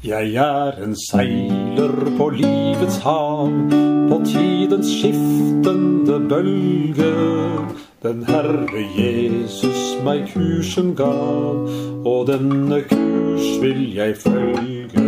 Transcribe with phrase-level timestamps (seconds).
[0.00, 3.50] Jeg er en seiler på livets hav,
[4.08, 7.10] på tidens skiftende bølge.
[8.00, 11.68] Den Herre Jesus meg kursen gav,
[12.08, 15.04] og denne kurs vil jeg følge.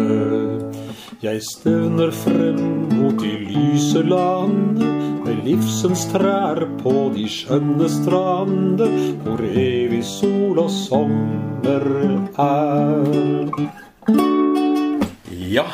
[1.22, 2.61] Jeg stevner frem
[2.93, 4.90] mot de lyse lande,
[5.24, 8.90] med livsens trær på de skjønne strande,
[9.24, 11.88] hvor evig sol og sommer
[12.37, 14.42] er.
[15.53, 15.64] Ja,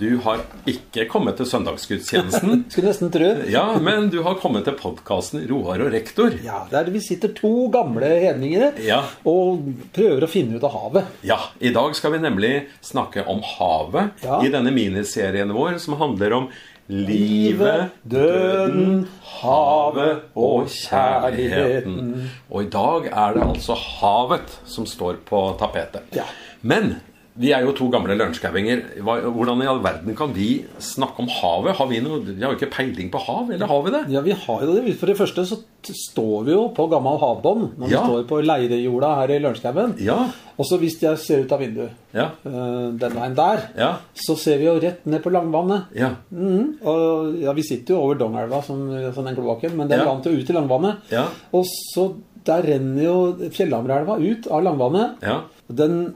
[0.00, 2.62] du har ikke kommet til søndagsgudstjenesten.
[2.72, 3.26] Skulle nesten tro.
[3.52, 6.32] Ja, men du har kommet til podkasten Roar og rektor.
[6.46, 9.02] Ja, der vi sitter to gamle hedninger Ja.
[9.28, 9.66] og
[9.96, 11.10] prøver å finne ut av havet.
[11.26, 12.54] Ja, i dag skal vi nemlig
[12.86, 14.40] snakke om havet Ja.
[14.46, 16.48] i denne miniserien vår som handler om
[16.88, 19.08] livet, døden,
[19.40, 22.28] havet og kjærligheten.
[22.48, 26.06] Og i dag er det altså havet som står på tapetet.
[26.14, 26.24] Ja.
[26.62, 26.96] Men
[27.38, 28.82] vi er jo to gamle lunsjgauinger.
[29.04, 31.76] Hvordan i all verden kan vi snakke om havet?
[31.76, 34.02] Har vi, noe, vi har jo ikke peiling på hav, eller har vi det?
[34.14, 34.94] Ja, vi har jo det.
[35.00, 38.00] For det første så står vi jo på gammel havbånd når Ja.
[38.00, 39.94] vi står på leirejorda her i Lørenskauen.
[40.02, 40.18] Ja.
[40.56, 42.30] Og så hvis jeg ser ut av vinduet Ja.
[42.44, 43.96] eh, den veien der, Ja.
[44.14, 45.84] så ser vi jo rett ned på Langvannet.
[45.94, 46.14] Ja.
[46.30, 46.78] Mhm.
[46.84, 50.06] Og ja, vi sitter jo over Dongelva, som, som den kloakken, men den Ja.
[50.06, 50.96] rant jo ut i Langvannet.
[51.12, 51.26] Ja.
[51.52, 52.14] Og så
[52.46, 55.22] der renner jo Fjellhamrelva ut av Langvannet.
[55.22, 55.40] Ja.
[55.68, 56.14] Den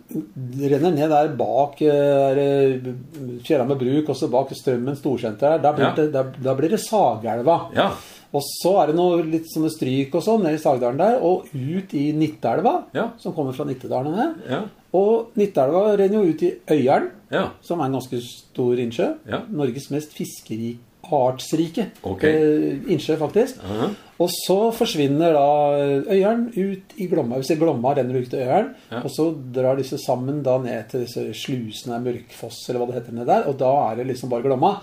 [0.60, 2.78] renner ned der bak eh,
[3.46, 5.58] Fjellhammer bruk, også bak Strømmen storsenter.
[5.62, 5.94] Der, blir Ja.
[5.96, 7.70] det, der, der blir det Sagelva.
[7.74, 7.90] Ja.
[8.32, 11.48] Og så er det noe litt sånne stryk og sånn ned i Sagdalen der, og
[11.52, 13.08] ut i Nittelva, Ja.
[13.18, 14.34] som kommer fra Nittedalene.
[14.48, 14.60] Ja.
[14.94, 17.48] Og Nittelva renner jo ut i Øyeren, Ja.
[17.60, 19.16] som er en ganske stor innsjø.
[19.28, 19.40] Ja.
[19.50, 20.78] Norges mest fiskerik,
[21.10, 22.22] artsrike Ok.
[22.24, 23.56] eh, innsjø, faktisk.
[23.64, 23.96] Mhm.
[24.20, 25.44] Og så forsvinner da
[26.12, 27.38] Øyeren ut i Glomma.
[27.40, 28.74] Vi ser Glomma renner ut til Øyeren.
[28.90, 29.00] Ja.
[29.04, 33.16] Og så drar disse sammen da ned til disse slusene, Mørkfoss eller hva det heter
[33.16, 33.48] ned der.
[33.48, 34.74] Og da er det liksom bare Glomma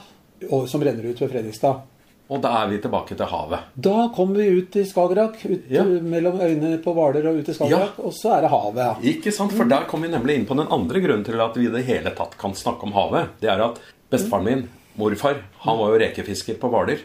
[0.49, 1.83] og, som renner ut ved Fredrikstad.
[2.27, 3.69] Og da er vi tilbake til havet.
[3.79, 5.83] Da kommer vi ut i Skagerrak, ut Ja.
[5.85, 8.01] mellom øynene på Hvaler og ut i Skagerrak.
[8.03, 8.95] Og så er det havet, ja.
[9.13, 9.53] Ikke sant?
[9.55, 11.85] For der kom vi nemlig inn på den andre grunnen til at vi i det
[11.87, 13.29] hele tatt kan snakke om havet.
[13.39, 13.79] Det er at
[14.11, 14.65] bestefaren min,
[14.97, 17.01] morfar, han var jo rekefisker på Hvaler.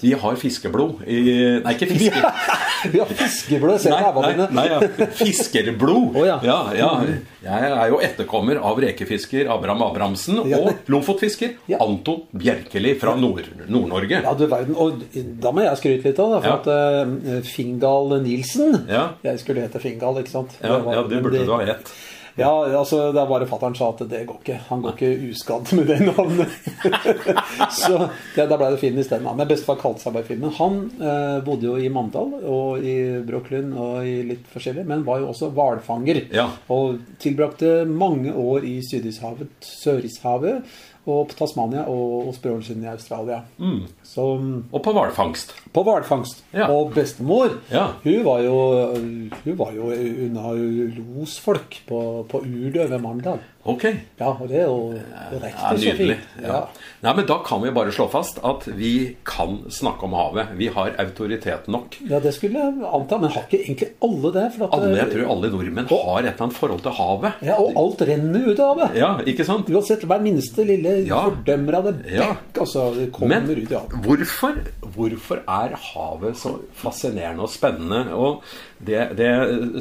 [0.00, 1.18] Vi har fiskeblod i
[1.64, 2.32] Nei, ikke fiske...
[2.92, 3.80] Vi har fiskeblod.
[3.82, 4.78] Se på ræva nei, ja.
[5.18, 6.16] fiskerblod.
[6.16, 6.36] Oh, ja.
[6.46, 6.90] ja, ja.
[7.42, 11.56] Jeg er jo etterkommer av rekefisker Abraham Abrahamsen og lofotfisker.
[11.78, 14.22] Anton Bjerkeli fra Nord- Nord-Norge.
[14.24, 14.76] Ja, du verden.
[14.78, 15.02] Og
[15.42, 16.42] da må jeg skryte litt av det.
[16.44, 19.08] For at uh, Fingal Nilsen Ja.
[19.26, 20.54] Jeg skulle hete Fingal, ikke sant?
[20.62, 21.90] Ja, ja, det burde du ha hett.
[22.38, 24.58] Ja, altså det er bare fatter'n sa at det går ikke.
[24.68, 26.54] Han går ikke uskadd med det navnet.
[27.80, 29.26] så det, da ble det Finn isteden.
[29.28, 30.42] Men bestefar kalte seg bare Finn.
[30.44, 35.06] Men han eh, bodde jo i Mandal og i Brooklyn og i litt forskjellig, men
[35.06, 36.22] var jo også hvalfanger.
[36.34, 36.48] Ja.
[36.74, 40.62] Og tilbrakte mange år i Sydishavet, Sørishavet
[41.08, 43.40] og på Tasmania og broren sin i Australia.
[44.04, 44.24] Så
[44.72, 45.54] Og på hvalfangst.
[45.74, 46.44] på hvalfangst.
[46.54, 46.68] Ja.
[46.70, 47.86] Og bestemor, Ja.
[48.04, 48.94] hun var jo
[49.44, 50.52] Hun var jo unna
[50.98, 53.38] losfolk på, på Urdø ved Mandal.
[53.68, 53.84] Ok.
[54.18, 54.94] Ja, og det er jo
[55.42, 56.28] riktig Ja, så fint.
[56.42, 56.60] Ja.
[57.04, 60.54] Nei, men Da kan vi bare slå fast at vi kan snakke om havet.
[60.56, 61.98] Vi har autoritet nok.
[62.08, 64.46] Ja, det skulle jeg anta, men har ikke egentlig alle det?
[64.56, 67.44] For at, Alle, jeg tror alle nordmenn har et eller annet forhold til havet.
[67.44, 68.96] Ja, Og alt renner ut av havet.
[68.96, 69.68] Ja, ikke sant?
[69.68, 71.20] Uansett hver minste lille Ja.
[71.28, 72.32] fordømmer av det Ja.
[72.32, 74.00] bekk, altså, det kommer Men ut i havet.
[74.02, 74.56] hvorfor,
[74.96, 78.14] hvorfor er havet så fascinerende og spennende?
[78.16, 78.42] Og
[78.80, 79.28] det, det,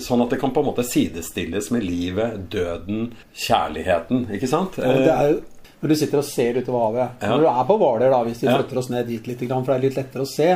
[0.01, 3.76] sånn at det kan på en måte sidestilles med livet, døden, kjærligheten.
[3.85, 4.75] Ikke sant?
[4.75, 5.39] Det er jo
[5.77, 7.21] når du sitter og ser utover havet.
[7.29, 9.75] Når du er på Hvaler, da, hvis vi flytter oss ned dit litt, for det
[9.75, 10.47] er litt lettere å se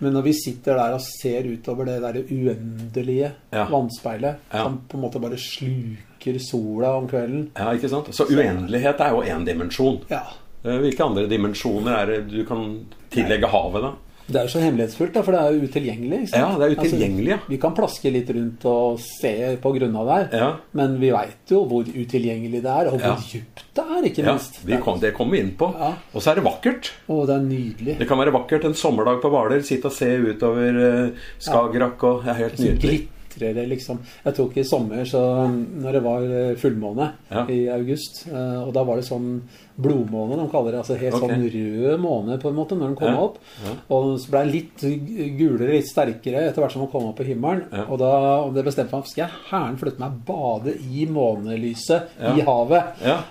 [0.00, 3.64] Men når vi sitter der og ser utover det der uendelige Ja.
[3.68, 8.08] vannspeilet som på en måte bare sluker sola om kvelden Ja, ikke sant?
[8.14, 9.98] Så uendelighet er jo én dimensjon.
[10.08, 10.22] Ja.
[10.64, 13.92] Eh, Hvilke andre dimensjoner er det du kan tillegge havet, da?
[14.30, 16.20] Det er jo så hemmelighetsfullt, da, for det er jo utilgjengelig.
[16.32, 17.36] Ja, det er utilgjengelig, ja.
[17.40, 19.32] Altså, vi kan plaske litt rundt og se
[19.62, 20.50] på grunn av det Ja.
[20.72, 23.16] men vi veit jo hvor utilgjengelig det er, og hvor Ja.
[23.16, 24.60] djupt det er, ikke Ja, minst.
[24.64, 25.74] vi kom, Det kommer vi inn på.
[25.78, 25.92] Ja.
[26.14, 26.90] Og så er det vakkert.
[27.08, 27.98] Å, det er nydelig.
[27.98, 29.62] Det kan være vakkert en sommerdag på Hvaler.
[29.62, 31.10] Sitte og se utover eh,
[31.40, 33.08] Skagerrak og Det er helt nydelig.
[33.30, 33.98] Glitrer det, liksom.
[34.24, 37.46] Jeg tok i sommer, så når det var eh, fullmåne Ja.
[37.48, 39.42] i august, eh, og da var det sånn
[39.80, 40.80] blodmåne, de kaller det.
[40.82, 41.28] Altså helt okay.
[41.28, 43.20] sånn rød måne, på en måte, når den kom Ja.
[43.20, 43.38] opp.
[43.64, 43.74] Ja.
[43.90, 47.24] Og så ble den litt gulere, litt sterkere etter hvert som den kom opp på
[47.24, 47.64] himmelen.
[47.88, 52.02] Og da og det bestemte meg skal jeg hæren flytte meg bade i månelyset
[52.36, 52.84] i havet.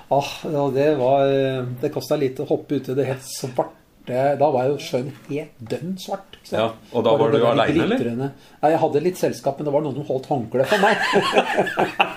[0.10, 1.19] Ah, det var
[1.81, 3.78] Det kosta litt å hoppe uti det helt svarte
[4.09, 6.38] svarte Da var jo sjøen helt dønn svart.
[6.50, 8.31] Ja, og da var, var du aleine, eller?
[8.59, 10.97] Nei, jeg hadde litt selskap, men det var noen som holdt håndkle for meg.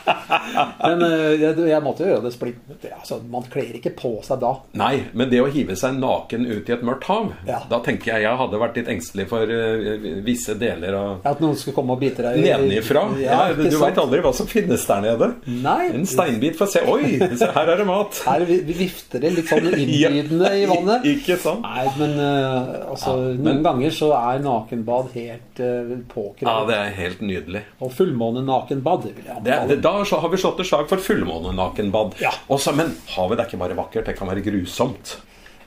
[0.82, 2.72] men eh, jeg, jeg måtte jo gjøre det splitt.
[2.96, 4.52] Altså, man kler ikke på seg da.
[4.78, 7.60] Nei, men det å hive seg naken ut i et mørkt hav, Ja.
[7.70, 11.56] da tenker jeg jeg hadde vært litt engstelig for uh, visse deler av At noen
[11.58, 13.04] skulle komme og bite deg i- Nedenifra.
[13.20, 13.82] Ja, ja, du sant?
[13.84, 15.30] veit aldri hva som finnes der nede.
[15.62, 15.90] Nei.
[15.92, 18.22] En steinbit for å se Oi, her er det mat!
[18.26, 21.06] Her vi, vi vifter det litt sånn innbydende i vannet.
[21.12, 21.62] Ikke sant?
[21.66, 25.92] Nei, men uh, altså, Ja, men- noen ganger så er nakenbad helt uh,
[26.42, 27.62] Ja, det er helt nydelig.
[27.80, 29.02] Og fullmånenakenbad.
[29.06, 32.16] det vil jeg Det, det, da har vi slått et slag for fullmånenakenbad.
[32.20, 32.32] Ja.
[32.48, 35.16] Også, men havet er ikke bare vakkert, det kan være grusomt.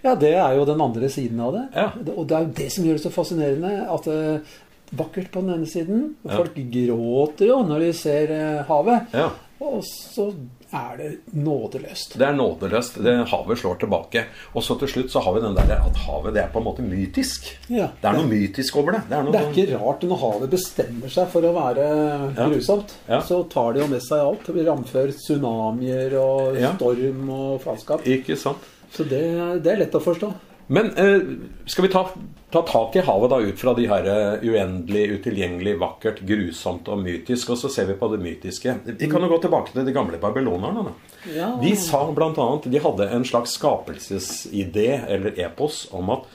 [0.05, 1.65] Ja, det er jo den andre siden av det.
[1.73, 1.87] Ja.
[2.15, 3.71] Og det er jo det som gjør det så fascinerende.
[3.89, 4.59] At uh,
[4.95, 6.03] vakkert på den ene siden.
[6.27, 6.67] Folk Ja.
[6.75, 9.07] Gråter jo når de ser eh, havet.
[9.13, 9.29] Ja.
[9.65, 10.27] Og så
[10.75, 12.17] er det nådeløst.
[12.19, 12.97] Det er nådeløst.
[13.05, 14.25] Det Havet slår tilbake.
[14.53, 16.67] Og så til slutt så har vi den der at havet det er på en
[16.67, 17.47] måte mytisk.
[17.71, 17.87] Ja.
[18.01, 19.01] Det er noe mytisk over det.
[19.09, 21.87] Det er noe Det er ikke rart når havet bestemmer seg for å være
[22.35, 22.47] Ja.
[22.49, 22.95] grusomt.
[23.07, 23.21] Ja.
[23.21, 24.45] Så tar det jo med seg alt.
[24.55, 28.05] Det ramfør tsunamier og storm og faenskap.
[28.05, 28.57] Ikke sant?
[28.95, 29.23] Så det,
[29.63, 30.33] det er lett å forstå.
[30.67, 31.21] Men eh,
[31.69, 32.09] skal vi ta,
[32.49, 37.01] ta tak i havet da ut fra de her eh, uendelig, utilgjengelig, vakkert, grusomt og
[37.03, 38.77] mytisk, og så ser vi på det mytiske.
[38.95, 40.95] Vi kan jo gå tilbake til de gamle babylonerne.
[41.35, 41.53] Ja.
[41.61, 46.25] De sa annet, de hadde en slags skapelsesidé eller epos om at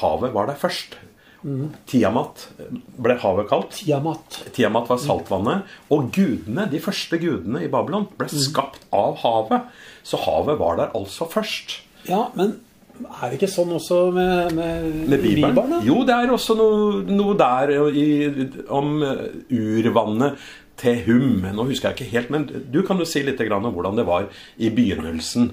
[0.00, 0.98] havet var der først.
[1.86, 2.48] Tiamat
[2.98, 3.76] ble havet kalt.
[3.78, 4.40] Tiamat.
[4.56, 5.74] Tiamat var saltvannet.
[5.94, 9.68] Og gudene, de første gudene i Babylon, ble skapt av havet.
[10.06, 11.80] Så havet var der altså først.
[12.08, 12.56] Ja, men
[13.04, 15.54] er det ikke sånn også med, med, Med Bibelen?
[15.56, 18.06] Bibelen Jo, det er også noe, noe der i,
[18.72, 20.40] om eh, urvannet
[20.80, 21.44] til Hum.
[21.56, 24.28] Nå husker jeg ikke helt, men du kan jo si litt om hvordan det var
[24.56, 25.50] i begynnelsen.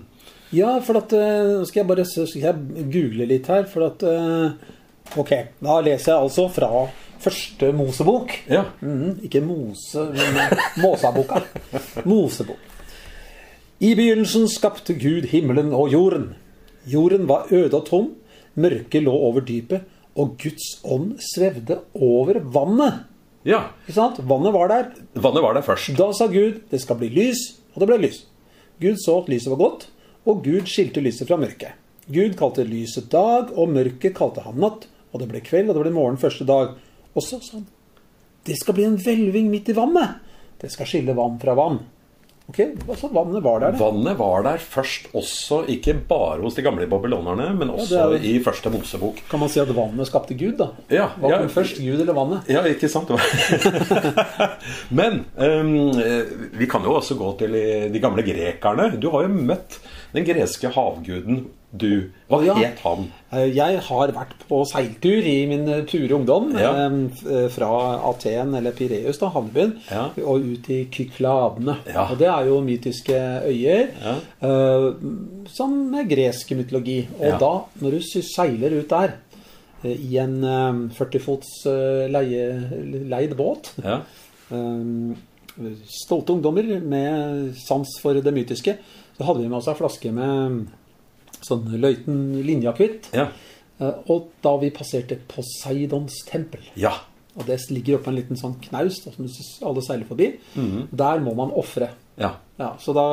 [0.54, 4.04] Ja, for at eh, Nå skal jeg bare skal jeg google litt her, for at
[4.08, 4.74] eh,
[5.20, 5.32] Ok,
[5.62, 6.86] da leser jeg altså fra
[7.24, 8.32] første Mosebok.
[8.50, 8.64] Ja.
[8.82, 11.44] Mhm, ikke Mose, men Måsaboka.
[12.10, 12.72] Mosebok.
[13.84, 16.34] I begynnelsen skapte Gud himmelen og jorden.
[16.90, 18.10] Jorden var øde og tom,
[18.56, 19.86] mørket lå over dypet,
[20.16, 23.06] og Guds ånd svevde over vannet.
[23.46, 23.70] ja.
[23.88, 24.20] Ikke sant?
[24.30, 24.92] Vannet var der.
[25.16, 25.96] Vannet var der først.
[25.98, 27.42] Da sa Gud, det skal bli lys,
[27.74, 28.26] og det ble lys.
[28.82, 29.88] Gud så at lyset var godt,
[30.26, 31.74] og Gud skilte lyset fra mørket.
[32.08, 34.88] Gud kalte lyset dag, og mørket kalte han natt.
[35.14, 36.74] Og det ble kveld, og det ble morgen første dag.
[37.14, 37.68] Og så sa han,
[38.44, 40.18] det skal bli en hvelving midt i vannet.
[40.60, 41.80] Det skal skille vann fra vann.
[42.52, 42.58] Ok,
[42.92, 43.72] altså vannet var der.
[43.72, 43.80] Det.
[43.80, 48.34] Vannet var der først også, ikke bare hos de gamle babylonerne, men også jo- i
[48.44, 49.22] første Mosebok.
[49.32, 50.68] Kan man si at vannet skapte Gud, da?
[50.92, 51.38] Ja, Hva ja.
[51.40, 52.52] kom først, Gud eller vannet?
[52.52, 53.10] Ja, ikke sant?
[55.00, 55.74] Men um,
[56.60, 57.56] vi kan jo også gå til
[57.94, 58.90] de gamle grekerne.
[59.00, 59.80] Du har jo møtt
[60.14, 62.12] den greske havguden, du.
[62.30, 62.54] Hva Ja.
[62.54, 63.08] het han?
[63.32, 66.52] Eh, Jeg har vært på seiltur i min ture pure ungdom.
[66.58, 66.72] Ja.
[66.88, 70.10] eh, Fra Aten, eller Pireus, da, havnebyen, Ja.
[70.26, 71.78] og ut i Kykladene.
[72.12, 73.16] Og det er jo mytiske
[73.48, 73.88] øyer
[74.42, 74.94] eh,
[75.48, 77.08] som med gresk mytologi.
[77.20, 79.14] Og da, når du seiler ut der
[79.84, 84.02] eh, i en eh, 40 fots eh, leid båt Ja.
[84.52, 85.16] eh,
[85.86, 88.78] Stolte ungdommer med sans for det mytiske.
[89.18, 90.68] Så hadde vi med oss ei flaske med
[91.46, 93.10] sånn løyten linjeakevitt.
[93.14, 93.30] Ja.
[93.80, 96.94] Eh, Og da vi passerte Poseidons tempel ja.
[97.36, 99.26] Og det ligger oppe en liten sånn knaus som
[99.68, 100.28] alle seiler forbi.
[100.56, 100.88] Mhm.
[100.92, 101.90] Der må man ofre.
[102.18, 102.36] Ja.
[102.56, 103.04] Ja, så da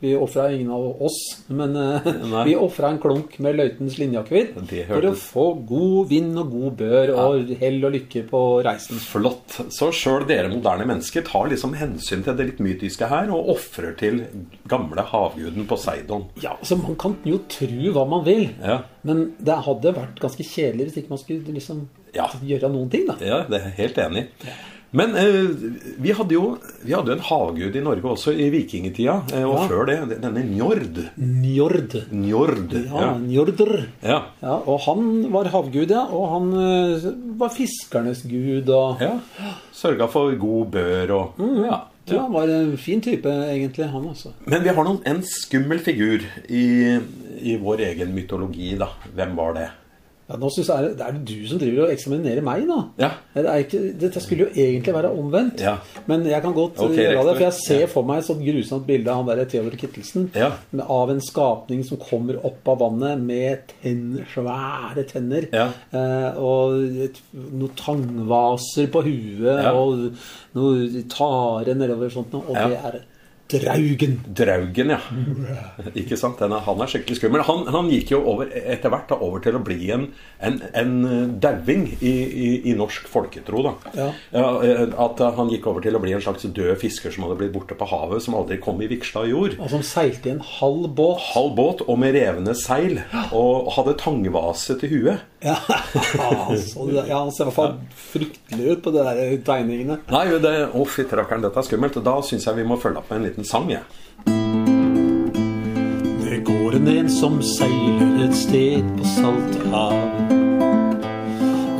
[0.00, 1.16] Vi ofra ingen av oss,
[1.50, 2.04] men eh,
[2.46, 4.52] vi ofra en klunk med løytens linjeakevitt
[4.86, 9.00] for å få god vind og god bør og hell og lykke på reisen.
[9.02, 9.56] Flott.
[9.74, 13.96] Så sjøl dere moderne mennesker tar liksom hensyn til det litt mytiske her, og ofrer
[13.98, 14.22] til
[14.70, 16.28] gamle havguden Poseidon.
[16.40, 18.84] Ja, så Man kan jo tro hva man vil, Ja.
[19.02, 22.28] men det hadde vært ganske kjedelig hvis ikke man skulle liksom Ja.
[22.40, 23.06] gjøre noen ting.
[23.10, 23.18] da.
[23.20, 24.48] Ja, det er helt enig i.
[24.94, 25.48] Men eh,
[25.98, 26.42] vi, hadde jo,
[26.86, 29.64] vi hadde en havgud i Norge også i vikingtida, eh, og Ja.
[29.70, 31.00] før det denne Njord.
[31.18, 31.96] Njord.
[32.14, 32.76] Njord.
[32.78, 33.08] Ja.
[33.18, 33.72] Njordr.
[34.04, 34.20] Ja.
[34.42, 36.04] Ja, og han var havgud, ja.
[36.14, 37.08] Og han eh,
[37.40, 38.70] var fiskernes gud.
[38.70, 39.16] Og ja.
[39.74, 41.80] Sørga for god bør og ja.
[42.06, 44.30] ja, han var en fin type, egentlig, han også.
[44.46, 46.66] Men vi har noen, en skummel figur i,
[47.42, 48.92] i vår egen mytologi, da.
[49.16, 49.70] Hvem var det?
[50.24, 52.78] Ja, nå synes jeg Det er det du som driver og eksaminerer meg, da.
[53.02, 53.10] Ja.
[53.34, 55.60] Det ikke, dette skulle jo egentlig være omvendt.
[55.64, 55.74] Ja.
[56.08, 58.86] Men jeg kan godt okay, gjøre det, for jeg ser for meg et sånt grusomt
[58.88, 60.30] bilde av han der Theodor Kittelsen.
[60.84, 65.48] Av en skapning som kommer opp av vannet med tenn, svære tenner.
[65.52, 65.68] Ja.
[65.92, 70.06] Eh, og et, noen tangvaser på huet, og
[70.56, 72.38] noe tare nedover og sånt.
[72.40, 73.02] Og det er
[73.54, 74.16] Draugen.
[74.40, 75.00] Draugen, ja.
[76.00, 76.40] Ikke sant?
[76.44, 77.44] Er, han er skikkelig skummel.
[77.48, 80.06] Han, han gikk jo over, etter hvert da, over til å bli en,
[80.44, 80.94] en, en
[81.42, 83.64] dauing i, i, i norsk folketro.
[83.68, 83.74] da.
[83.98, 84.08] Ja.
[84.64, 87.54] eh, At han gikk over til å bli en slags død fisker som hadde blitt
[87.54, 89.58] borte på havet, som aldri kom i vigsla jord.
[89.60, 91.22] Og som seilte i en halv båt.
[91.34, 93.00] Halv båt og med revne seil,
[93.34, 95.30] og hadde tangvase til huet.
[95.44, 99.98] Ja, altså, ja, Han ser i hvert fall fryktelig ut på de der tegningene.
[100.08, 101.98] Nei, det, å rakkeren, dette er skummelt.
[102.04, 103.82] Da syns jeg vi må følge opp med en liten sang, jeg.
[106.24, 110.32] Det går en en som seiler et sted på salte hav.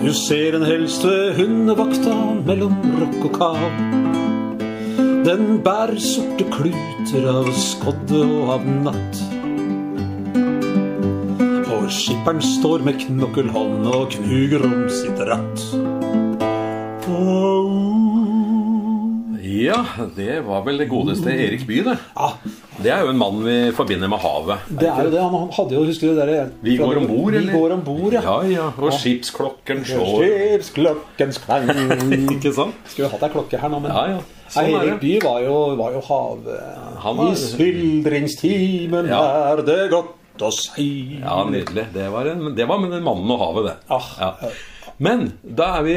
[0.04, 3.62] Du ser en helst ved hundevakta mellom rokk og kav.
[5.24, 9.22] Den bærer sorte kluter av skodde og av natt.
[11.72, 15.64] Og skipperen står med knokkelhånd og knuger om sitt ratt.
[19.54, 19.78] Ja,
[20.16, 21.94] det var vel det godeste Erik Bye, det.
[22.16, 22.28] Ja,
[22.82, 24.64] Det er jo en mann vi forbinder med havet.
[24.80, 25.20] det er jo det.
[25.22, 28.12] Han hadde jo, husker du det der Vi går om bord, Vi går om bord,
[28.16, 28.22] ja.
[28.24, 28.66] Ja, ja.
[28.78, 30.24] Og skipsklokken slår.
[30.24, 31.70] Skipsklokken sklang
[32.34, 32.74] Ikke sant?
[32.90, 34.18] Skulle hatt ei klokke her nå, men Ja, ja.
[34.18, 35.00] Nei, Sånn er Erik.
[35.00, 36.44] Bye var jo, var jo hav...
[37.04, 39.22] Var- I skildringstimen Ja.
[39.54, 41.86] er det godt å si Ja, nydelig.
[41.94, 43.76] Det var, en, det var med mannen og havet, det.
[43.94, 44.32] Ah, Ja.
[45.02, 45.94] Men da er vi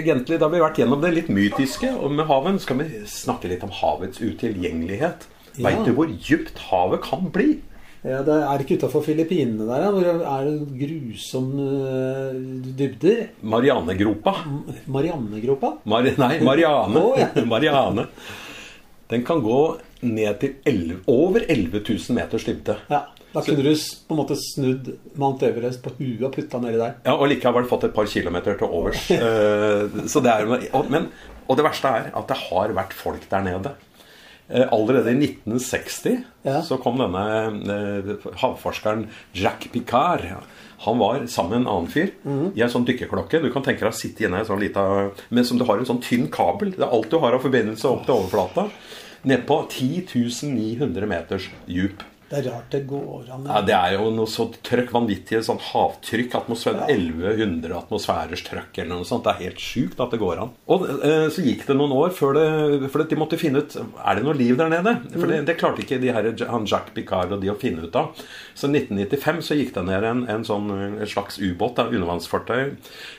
[0.00, 1.90] egentlig Da har vi vært gjennom det litt mytiske.
[1.98, 5.28] Og med havet skal vi snakke litt om havets utilgjengelighet.
[5.54, 5.68] Ja.
[5.68, 7.60] Veit du hvor djupt havet kan bli?
[8.04, 12.40] Ja, det er ikke utafor Filippinene der, hvor er det grusomme eh,
[12.76, 13.22] dybder.
[13.40, 14.34] Marianegropa.
[14.92, 15.70] Marianegropa?
[15.88, 17.00] Mar nei, Mariane.
[17.00, 17.30] Å, ja.
[17.52, 18.04] Mariane.
[19.08, 19.60] Den kan gå
[20.04, 22.76] ned til 11, over 11 000 meters dybde.
[22.92, 23.06] Ja.
[23.34, 26.98] Da kunne du på en måte snudd Mount Everest på huet og putta nedi der.
[27.06, 29.08] Ja, Og likevel fått et par kilometer til overs.
[29.24, 31.08] Eh, så det er, og, men,
[31.48, 33.72] og det verste er at det har vært folk der nede.
[34.48, 36.60] Eh, Allerede i 1960 Ja.
[36.62, 37.24] så kom denne
[37.74, 40.26] eh, havforskeren Jack Picard.
[40.84, 42.52] Han var sammen med en annen fyr mm.
[42.54, 43.40] i en sånn dykkerklokke.
[43.40, 44.84] Du kan tenke deg å sitte inne i en sånn lita
[45.30, 46.74] Men som du har en sånn tynn kabel.
[46.76, 48.68] Det er alt du har av forbindelse opp til overflata.
[49.24, 52.04] Nedpå 10 900 meters djup.
[52.30, 53.44] Det er rart det går an.
[53.46, 56.34] Ja, Det er jo noe så trøkk, vanvittig sånn havtrykk.
[56.40, 59.26] Atmosfære, 1100 atmosfæres trøkk eller noe sånt.
[59.26, 60.54] Det er helt sjukt at det går an.
[60.72, 64.18] Og eh, så gikk det noen år før det For de måtte finne ut Er
[64.18, 64.96] det noe liv der nede.
[65.14, 67.98] For det, det klarte ikke de her, han Jack Picard og de å finne ut
[67.98, 68.14] av.
[68.54, 72.74] Så i 1995 så gikk det ned en, en sånn en slags ubåt, undervannsfartøy,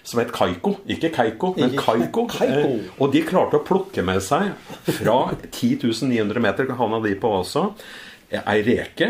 [0.07, 0.77] som het Kaiko.
[0.91, 2.25] Ikke Keiko, men Kaiko.
[2.31, 2.73] Kaiko.
[2.73, 4.51] Eh, og de klarte å plukke med seg
[4.87, 7.69] fra 10 900 meter, havna de på også,
[8.43, 9.07] ei reke,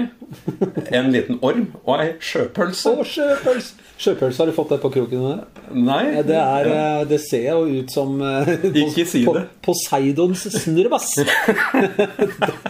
[0.92, 2.94] en liten orm og ei sjøpølse.
[2.94, 3.82] Å, sjøpølse!
[3.96, 5.22] Sjøpølse, har du fått det på kroken?
[5.24, 5.62] der?
[5.72, 8.50] Nei, Det, er, eh, det ser jo ut som eh,
[8.84, 9.46] Ikke si det.
[9.64, 11.14] Poseidons snurrebass.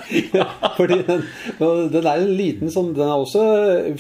[0.78, 1.24] Fordi den,
[1.92, 3.46] den er en liten sånn Den er også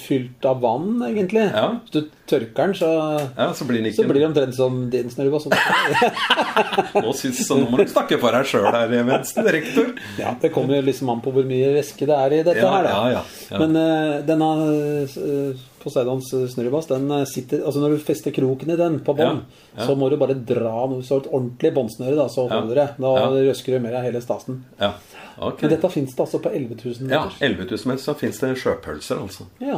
[0.01, 1.47] fylt av vann, egentlig.
[1.49, 1.67] Ja.
[1.89, 2.89] Så du tørker den, så,
[3.37, 5.45] ja, så blir så blir det omtrent som din snurrebass.
[6.95, 9.91] Nå, synes, så nå må du snakke for deg sjøl her, Vensten, rektor.
[10.17, 12.73] Ja, det kommer jo liksom an på hvor mye væske det er i dette Ja,
[12.77, 12.89] her.
[12.89, 13.13] Da.
[13.19, 13.61] ja.
[13.61, 18.77] Men uh, denne uh, Poseidons snurrebass, den eh, sitter Altså når du fester kroken i
[18.79, 19.43] den på bånn,
[19.77, 22.87] så må du bare dra noe så et ordentlig båndsnøre, da, så holder det.
[23.05, 24.63] Da røsker du mer av hele stasen.
[24.81, 24.95] Ja,
[25.37, 25.61] ok.
[25.61, 27.37] Men dette fins det altså på 11 000 meter.
[27.37, 29.45] Ja, 11 000 meter, så fins det sjøpølser, altså.
[29.61, 29.77] Ja.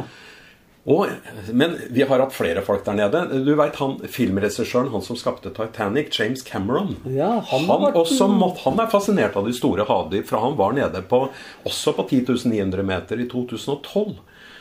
[0.88, 1.10] Og,
[1.52, 3.20] men vi har hatt flere folk der nede.
[3.44, 6.94] Du vet han filmregissøren, han som skapte Titanic, James Cameron.
[7.12, 8.30] Ja, han han, også
[8.64, 11.26] han er fascinert av de store havdyp, for han var nede på,
[11.68, 14.16] også på 10 900 meter i 2012.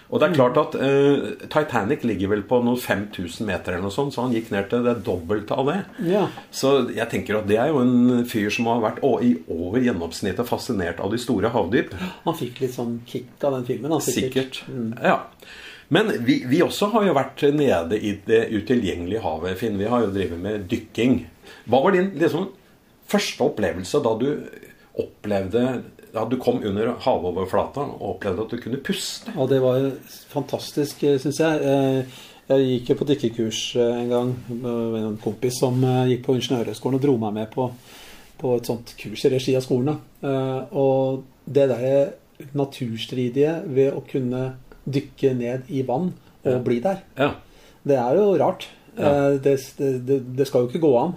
[0.08, 3.96] Og det er klart at uh, Titanic ligger vel på noen 5000 meter, eller noe
[3.96, 5.78] sånt, så han gikk ned til det dobbelte av det.
[6.08, 6.24] Ja.
[6.48, 10.48] Så jeg tenker at det er jo en fyr som har vært i over gjennomsnittet
[10.48, 11.96] fascinert av de store havdyp.
[12.24, 13.92] Han fikk litt sånn kick av den filmen.
[13.92, 14.62] Da, sikkert.
[14.64, 15.04] Sikkert.
[15.04, 15.20] Ja.
[15.90, 19.78] Men vi, vi også har jo vært nede i det utilgjengelige havet, Finn.
[19.80, 21.22] Vi har jo drevet med dykking.
[21.72, 22.50] Hva var din liksom,
[23.08, 24.28] første opplevelse da du
[25.00, 25.62] opplevde
[26.14, 29.32] Da du kom under havoverflata og opplevde at du kunne puste?
[29.36, 29.92] Ja, det var
[30.32, 31.62] fantastisk, syns jeg.
[31.62, 36.22] Eh, Jeg gikk jo på dykkerkurs eh, en gang med en kompis som eh, gikk
[36.26, 37.66] på Ingeniørhøgskolen og dro meg med på,
[38.40, 40.00] på et sånt kurs i regi av skolen.
[40.24, 41.98] Eh, Og det derre
[42.56, 44.46] naturstridige ved å kunne
[44.88, 46.14] dykke ned i vann
[46.48, 47.32] og bli der, Ja.
[47.86, 48.68] det er jo rart.
[48.98, 49.10] Ja.
[49.34, 49.54] Eh, Det,
[50.08, 51.12] det, det skal jo ikke gå an.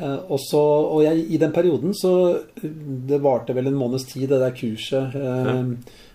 [0.00, 0.60] Eh, og så,
[0.92, 2.12] og jeg, I den perioden så
[2.62, 5.14] Det varte vel en måneds tid, det der kurset.
[5.14, 5.64] Ja.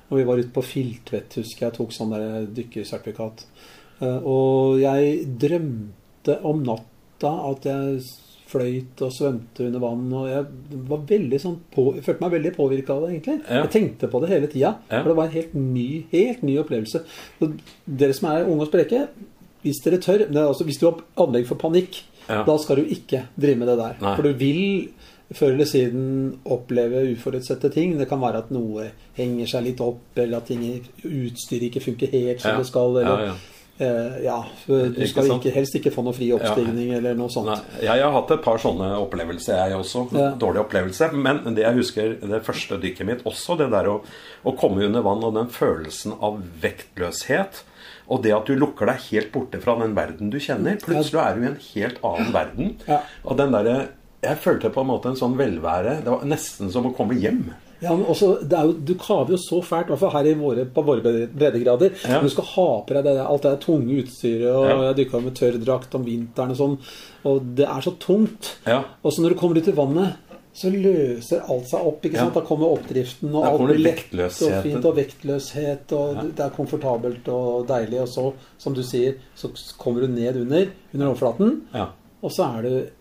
[0.09, 1.73] Og vi var ute på Filtvet, husker jeg.
[1.75, 3.45] Tok sånn der dykkersertifikat.
[4.01, 8.01] Eh, og jeg drømte om natta at jeg
[8.51, 10.05] fløyt og svømte under vann.
[10.13, 10.47] Og jeg,
[10.89, 13.37] var veldig sånn på, jeg følte meg veldig påvirka av det, egentlig.
[13.47, 13.61] Ja.
[13.63, 14.73] Jeg tenkte på det hele tida.
[14.89, 14.99] Ja.
[15.01, 17.03] For det var en helt ny, helt ny opplevelse.
[17.41, 19.05] Og dere som er unge og spreke,
[19.63, 22.43] hvis dere tør altså, Hvis du har anlegg for panikk, Ja.
[22.47, 23.95] da skal du ikke drive med det der.
[23.99, 24.15] Nei.
[24.15, 24.89] For du vil
[25.33, 26.03] før eller siden
[26.45, 27.97] oppleve uforutsette ting.
[27.99, 30.63] Det kan være at noe henger seg litt opp, eller at ting,
[31.03, 32.97] utstyret ikke funker helt som det skal.
[33.01, 33.33] Eller,
[33.77, 33.93] Ja, ja.
[33.97, 34.37] Eh, ja,
[34.67, 37.49] du skal ikke, helst ikke få noe fri oppstigning eller noe sånt.
[37.49, 40.05] Nei, jeg har hatt et par sånne opplevelser, jeg også.
[40.13, 40.29] Ja.
[40.39, 41.09] Dårlig opplevelse.
[41.17, 43.99] Men det jeg husker, det første dykket mitt, også det der å,
[44.43, 47.63] å komme under vann og den følelsen av vektløshet.
[48.11, 50.77] Og det at du lukker deg helt borte fra den verden du kjenner.
[50.83, 52.73] Plutselig er du i en helt annen verden.
[52.89, 53.01] Ja.
[53.23, 53.77] Og den derre
[54.23, 55.97] Jeg følte på en måte en sånn velvære.
[56.05, 57.49] Det var nesten som å komme hjem.
[57.83, 60.33] Ja, men også, det jo, Du kaver jo så fælt, i hvert fall her i
[60.39, 61.91] våre, på våre breddegrader.
[62.03, 62.17] Ja.
[62.19, 64.81] Men du skal ha på deg det, alt det tunge utstyret, og Ja.
[64.93, 66.77] jeg dykka med tørrdrakt om vinteren og sånn,
[67.25, 68.55] og det er så tungt.
[68.65, 68.83] Ja.
[69.03, 70.15] Og så når du kommer ut i vannet,
[70.53, 72.03] så løser alt seg opp.
[72.05, 72.19] ikke Ja.
[72.25, 72.33] sant?
[72.35, 77.27] Da kommer oppdriften, og alt blir lett og fint, og vektløshet, og det er komfortabelt
[77.27, 78.01] og deilig.
[78.01, 79.49] Og så, som du sier, så
[79.79, 81.87] kommer du ned under, under overflaten, Ja.
[82.21, 82.91] og så er det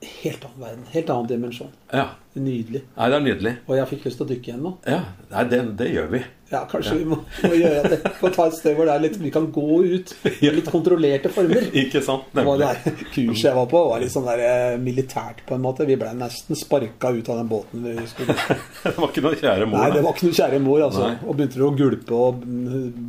[0.00, 0.84] helt annen verden.
[0.94, 1.72] Helt annen dimensjon.
[1.92, 2.08] ja.
[2.30, 2.84] Nydelig.
[2.94, 3.50] Nei, det er nydelig.
[3.66, 4.70] Og jeg fikk lyst til å dykke igjen nå.
[4.86, 5.00] Ja,
[5.32, 6.20] Nei, det, det gjør vi.
[6.52, 7.96] Ja, kanskje vi må, må gjøre det.
[8.36, 11.66] Ta et sted hvor det er litt, vi kan gå ut i litt kontrollerte former.
[11.82, 12.28] Ikke sant?
[12.38, 12.68] Nemlig.
[12.86, 15.88] det kurset jeg var på, var litt sånn der eh, militært på en måte.
[15.90, 18.38] Vi ble nesten sparka ut av den båten vi skulle
[18.86, 19.82] Det var ikke noe kjære mor.
[19.82, 21.04] Nei, det var ikke noe kjære mor, altså.
[21.10, 21.18] Nei.
[21.26, 22.46] Og begynte du å gulpe og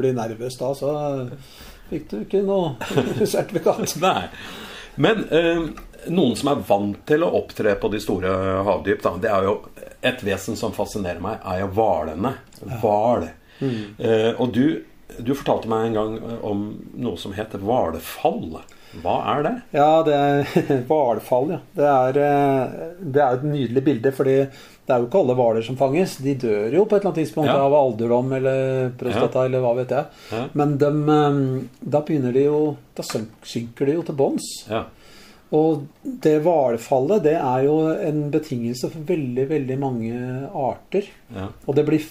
[0.01, 0.97] bli nervøs da, så
[1.93, 2.73] fikk du ikke noe
[3.37, 3.99] sertifikat.
[4.01, 4.25] Nei.
[5.01, 5.61] Men eh,
[6.09, 8.31] noen som er vant til å opptre på de store
[8.65, 9.55] havdyp, da, det er jo
[10.01, 12.33] et vesen som fascinerer meg, er jo hvalene.
[12.81, 13.27] Hval.
[13.61, 14.63] Eh, og du,
[15.21, 16.63] du fortalte meg en gang eh, om
[16.97, 18.61] noe som heter hvalfall.
[19.01, 19.51] Hva er det?
[19.77, 21.59] Ja, det er hvalfall, ja.
[21.77, 24.37] Det er, eh, det er et nydelig bilde, fordi
[24.81, 26.17] det er jo ikke alle hvaler som fanges.
[26.25, 27.59] De dør jo på et eller annet tidspunkt Ja.
[27.67, 30.09] av alderdom eller prostata eller hva vet jeg.
[30.33, 30.41] Ja.
[30.57, 31.37] Men dem, eh,
[31.93, 32.63] da begynner de jo
[32.97, 34.49] Da synker de jo til bunns.
[34.67, 34.81] Ja.
[35.51, 35.81] Og
[36.23, 41.09] det hvalfallet, det er jo en betingelse for veldig, veldig mange arter.
[41.35, 41.49] Ja.
[41.65, 42.05] Og det blir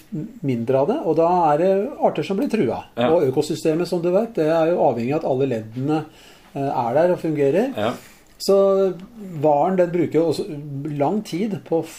[0.45, 1.71] mindre av det, og da er det
[2.05, 2.83] arter som blir trua.
[2.99, 3.09] Ja.
[3.09, 5.99] Og økosystemet, som du vet, det er jo avhengig av at alle leddene
[6.53, 7.73] eh, er der og fungerer.
[7.77, 7.93] ja.
[8.41, 8.55] Så
[9.37, 10.45] hvalen den bruker jo også
[10.97, 11.89] lang tid på å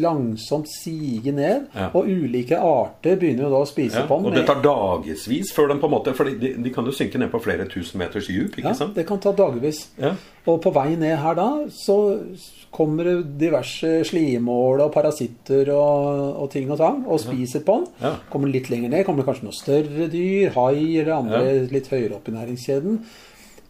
[0.00, 1.88] langsomt sige ned, Ja.
[1.94, 4.26] og ulike arter begynner jo da å spise Ja, på den.
[4.26, 7.18] og det tar dagevis før den på en måte For de, de kan jo synke
[7.18, 8.94] ned på flere tusen meters dyp, ikke ja, sant?
[8.94, 9.88] det kan ta dagevis.
[9.98, 10.14] Ja.
[10.46, 12.20] Og på vei ned her da, så
[12.72, 18.16] kommer det diverse slimål og parasitter og, og ting og tang, og spiser på den.
[18.30, 22.18] Kommer litt lenger ned, kommer det kanskje noen større dyr, hai eller andre litt høyere
[22.18, 23.00] opp i næringskjeden.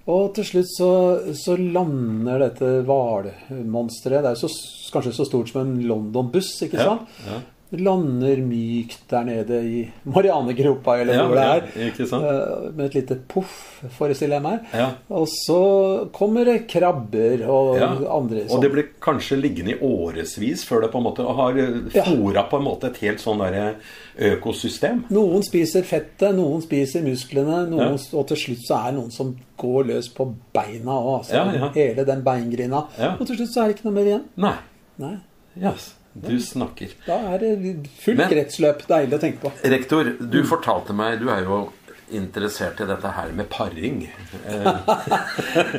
[0.07, 0.89] Og til slutt så,
[1.35, 6.79] så lander dette hvalmonsteret Det er jo så, kanskje så stort som en London-buss, ikke
[6.79, 7.17] Ja, sant?
[7.27, 7.41] ja.
[7.73, 11.89] Lander mykt der nede i Marianegropa, eller Ja, hvor det ja, er.
[11.91, 12.25] ikke sant?
[12.25, 14.61] Eh, Med et lite poff, forestiller jeg meg.
[14.73, 14.91] Ja.
[15.11, 20.63] Og så kommer det krabber og Ja, andre Og det blir kanskje liggende i årevis
[20.65, 21.53] før det på en måte har
[21.95, 22.05] Ja.
[22.05, 23.75] fora på en måte et helt sånn derre
[24.19, 25.05] økosystem.
[25.11, 28.19] Noen spiser fettet, noen spiser musklene, noen, Ja.
[28.19, 31.19] og til slutt så er det noen som går løs på beina òg.
[31.19, 31.69] Altså, Ja, ja.
[31.75, 32.87] Hele den beingrina.
[32.99, 33.17] Ja.
[33.19, 34.25] Og til slutt så er det ikke noe mer igjen.
[34.37, 34.55] Nei.
[34.99, 35.17] Nei.
[35.61, 36.93] Yes, du snakker.
[37.07, 37.57] Da er det
[38.01, 38.87] fullt Men- kretsløp.
[38.89, 39.53] Deilig å tenke på.
[39.65, 41.67] Rektor, du fortalte meg Du er jo
[42.15, 44.05] interessert i dette her med paring.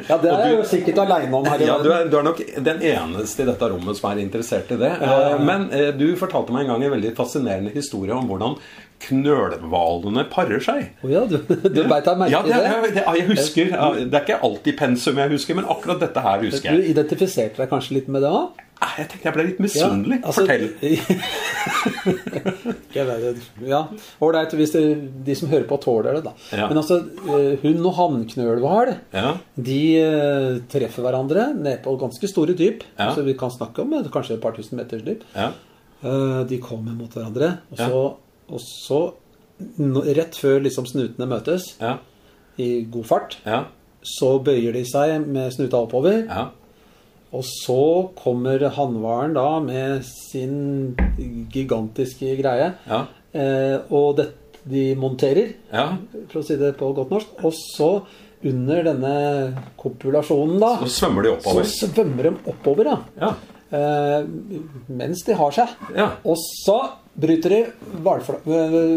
[0.07, 2.25] Ja, det er jeg jo sikkert aleine om her i Ja, du er, du er
[2.27, 4.91] nok den eneste i dette rommet som er interessert i det.
[5.03, 8.57] Eh, Men eh, du fortalte meg en gang en veldig fascinerende historie om hvordan
[8.99, 10.87] knølhvalene parer seg.
[11.05, 11.37] Å ja, du,
[11.75, 12.93] du beit deg merke Ja, i det, det?
[12.95, 13.73] det, ja, jeg husker.
[13.73, 16.81] Ja, Det er ikke alltid pensum jeg husker, men akkurat dette her husker jeg.
[16.81, 18.63] Du identifiserte deg kanskje litt med det òg?
[18.77, 20.17] Jeg tenkte jeg ble litt misunnelig.
[20.21, 20.67] altså- Fortell.
[22.93, 23.33] Det.
[23.67, 23.79] ja,
[24.23, 24.81] ålreit hvis det,
[25.25, 26.33] de som hører på, tåler det, da.
[26.55, 26.67] Ja.
[26.69, 32.55] Men altså, eh, hund og hannknølhval Ja, de eh, treffer hverandre ned på ganske store
[32.57, 32.83] dyp.
[32.97, 33.11] Ja.
[33.15, 35.25] Så vi kan snakke om kanskje et par tusen meters dyp.
[35.35, 35.51] ja,
[36.05, 37.87] Eh, De kommer mot hverandre, og Ja.
[37.89, 38.01] så,
[38.49, 38.99] og så
[40.17, 41.97] rett før liksom snutene møtes, ja,
[42.61, 43.63] i god fart, ja,
[44.05, 46.25] så bøyer de seg med snuta oppover.
[46.29, 46.49] ja.
[47.35, 50.95] Og så kommer hannhvalen da med sin
[51.51, 52.73] gigantiske greie.
[52.87, 53.05] ja,
[53.37, 54.29] Eh, og det,
[54.65, 55.97] de monterer, ja.
[56.31, 57.33] for å si det på godt norsk.
[57.45, 57.89] Og så,
[58.47, 59.11] under denne
[59.77, 61.67] kopulasjonen, da, Så svømmer de så oppover.
[61.69, 62.97] svømmer de oppover, ja.
[63.19, 63.33] Ja,
[63.69, 64.23] Eh,
[64.87, 65.67] mens de har seg.
[65.93, 66.77] ja, Og så
[67.17, 67.61] bryter de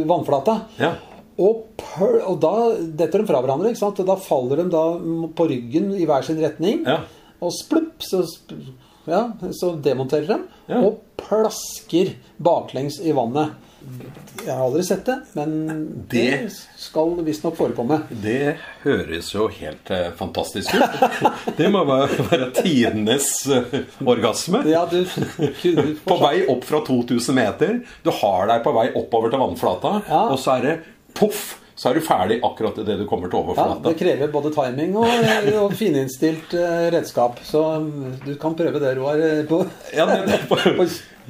[0.08, 0.60] vannflata.
[0.80, 0.94] ja.
[1.40, 1.62] Og,
[2.04, 2.52] og da
[3.00, 3.70] detter de fra hverandre.
[3.70, 4.00] ikke sant?
[4.02, 4.82] Og da faller de da
[5.38, 6.82] på ryggen i hver sin retning.
[6.84, 6.98] ja.
[7.40, 8.20] og splupp, så,
[9.08, 9.22] ja,
[9.56, 13.56] så demonterer de og plasker baklengs i vannet.
[14.44, 15.52] Jeg har aldri sett det, men
[16.10, 18.00] det, Det- skal visstnok forekomme.
[18.22, 21.06] Det høres jo helt eh, fantastisk ut.
[21.60, 24.62] Det må være, tidenes eh, orgasme.
[24.68, 27.80] Ja, du, du På vei opp fra 2000 meter.
[28.04, 30.22] Du har deg på vei oppover til vannflata, Ja.
[30.34, 30.76] og så er det
[31.16, 31.56] poff!
[31.80, 33.78] Så er du ferdig akkurat idet du kommer til overflata.
[33.78, 35.06] Ja, det krever både timing og,
[35.62, 37.38] og fininnstilt eh, redskap.
[37.48, 39.62] Så mm, du kan prøve det, Roar, eh, på,
[39.96, 40.58] Ja, det- på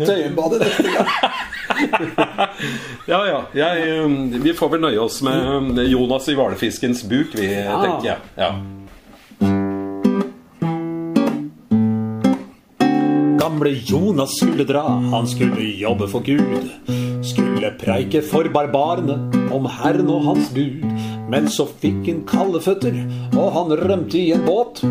[0.07, 1.09] Tøyenbadet neste gang.
[3.09, 3.39] Ja, ja.
[3.55, 8.11] Jeg, eh, vi får vel nøye oss med eh, Jonas i hvalfiskens buk, vi, tenker
[8.11, 8.19] jeg.
[8.39, 8.53] Ja.
[13.41, 16.69] Gamle Jonas skulle dra, han skulle jobbe for Gud.
[17.25, 19.17] Skulle preike for barbarene
[19.53, 20.85] om Herren og hans bud.
[21.31, 22.97] Men så fikk han kalde føtter,
[23.37, 24.83] og han rømte i en båt.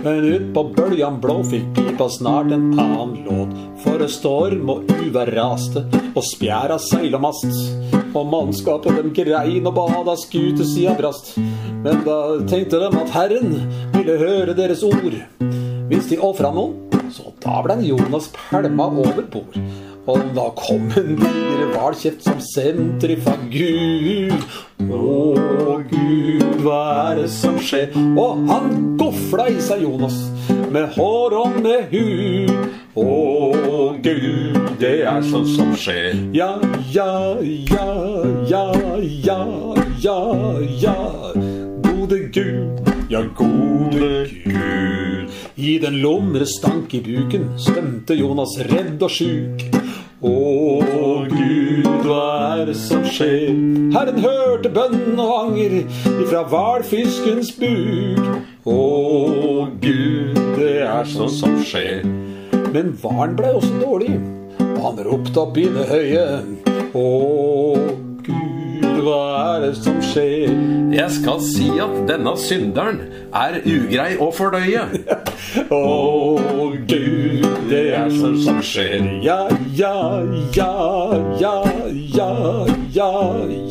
[0.00, 3.54] Men ut på bøljan blå fikk pipa snart en annen låt.
[3.84, 7.48] For storm og uvær raste, og spjæra seila mast.
[8.10, 11.32] Og mannskapet dem grein og bada skutesida brast.
[11.84, 12.18] Men da
[12.50, 13.54] tenkte de at Herren
[13.94, 15.16] ville høre deres ord.
[15.90, 16.76] Hvis de ofra noen,
[17.10, 19.56] så da ble Jonas pælma over bord.
[20.10, 24.34] Og da kom en videre hvalkjeft som sendte ifra Gud.
[24.90, 27.94] Å Gud, hva er det som skjer?
[28.18, 30.18] Og han gofla i seg Jonas
[30.70, 32.52] med hår og med hud.
[32.98, 33.06] Å
[34.02, 36.16] Gud, det er sånn som skjer.
[36.34, 36.54] Ja,
[36.94, 37.86] ja, ja,
[38.48, 38.64] ja,
[39.20, 39.40] ja,
[40.02, 40.18] ja,
[40.82, 40.96] ja.
[41.84, 45.36] Gode Gud, ja, gode Gud.
[45.60, 49.66] I den lumre stank i buken svømte Jonas redd og sjuk.
[50.20, 50.36] Å
[51.30, 52.24] Gud, hva
[52.60, 53.54] er det som skjer?
[53.94, 55.78] Herren hørte bønn og anger
[56.20, 58.26] ifra hvalfiskens buk.
[58.68, 58.80] Å
[61.00, 62.04] er sånn som skjer.
[62.74, 64.18] Men Varen ble også dårlig,
[64.80, 66.24] han ropte opp i det høye.
[66.96, 67.04] Å
[68.26, 70.52] Gud, hva er det som skjer?
[70.92, 73.00] Jeg skal si at denne synderen
[73.36, 74.84] er ugrei å fordøye.
[75.74, 79.06] Å Gud, det er sånn som skjer.
[79.24, 79.44] Ja,
[79.78, 79.94] ja,
[80.56, 80.72] ja,
[81.40, 81.54] ja,
[82.18, 82.30] ja,
[82.92, 83.10] ja,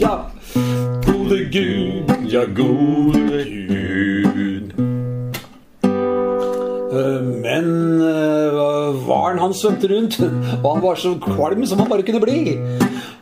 [0.01, 0.15] ja.
[1.05, 4.18] Gode Gud, ja, gode Gud.
[9.39, 10.19] Hvalen han svømte rundt,
[10.63, 12.58] og han var så kvalm som han bare kunne bli.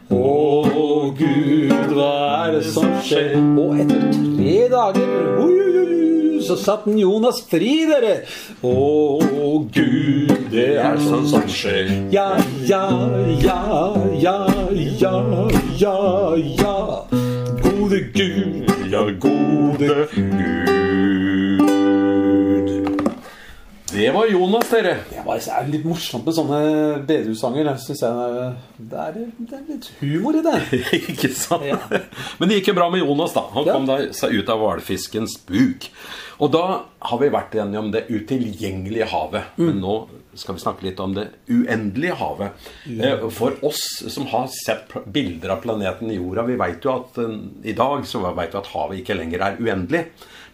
[0.10, 2.14] Å Gud, hva
[2.48, 3.38] er det som skjer?
[3.58, 5.16] Og etter tre dager
[6.48, 8.22] så satt Jonas fri, dere.
[8.64, 8.76] Å
[9.74, 11.92] Gud, det er sånn som skjer.
[12.14, 12.30] Ja,
[12.70, 12.86] ja,
[13.44, 13.58] ja,
[14.22, 14.38] ja,
[15.02, 15.16] ja,
[15.82, 15.98] ja,
[16.62, 16.78] ja.
[17.66, 21.37] Gode Gud, ja, gode Gud.
[23.98, 24.92] Det var Jonas, dere.
[25.10, 26.58] Det var det er litt morsomt med sånne
[27.10, 27.66] bedehussanger.
[28.78, 29.16] Det, er,
[29.72, 30.54] litt humor i det.
[31.16, 31.66] Ikke sant?
[31.66, 31.80] Ja.
[32.38, 33.48] Men det gikk jo bra med Jonas, da.
[33.56, 33.74] Han Ja.
[33.74, 35.90] kom seg ut av hvalfiskens buk.
[36.38, 36.64] Og da
[37.10, 39.50] har vi vært enige om det utilgjengelige havet.
[39.58, 39.66] Mm.
[39.72, 39.96] Men nå
[40.38, 42.70] skal vi snakke litt om det uendelige havet.
[42.94, 43.82] Eh, For oss
[44.14, 47.34] som har sett bilder av planeten i Jorda, vi vet jo at eh,
[47.66, 50.06] i dag så vet vi at havet ikke lenger er uendelig.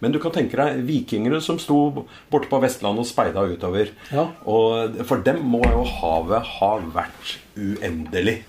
[0.02, 3.94] Men du kan tenke deg vikingene som sto borte på Vestlandet og speida utover.
[4.14, 4.30] Ja.
[4.50, 8.42] Og for dem må jo havet ha vært uendelig.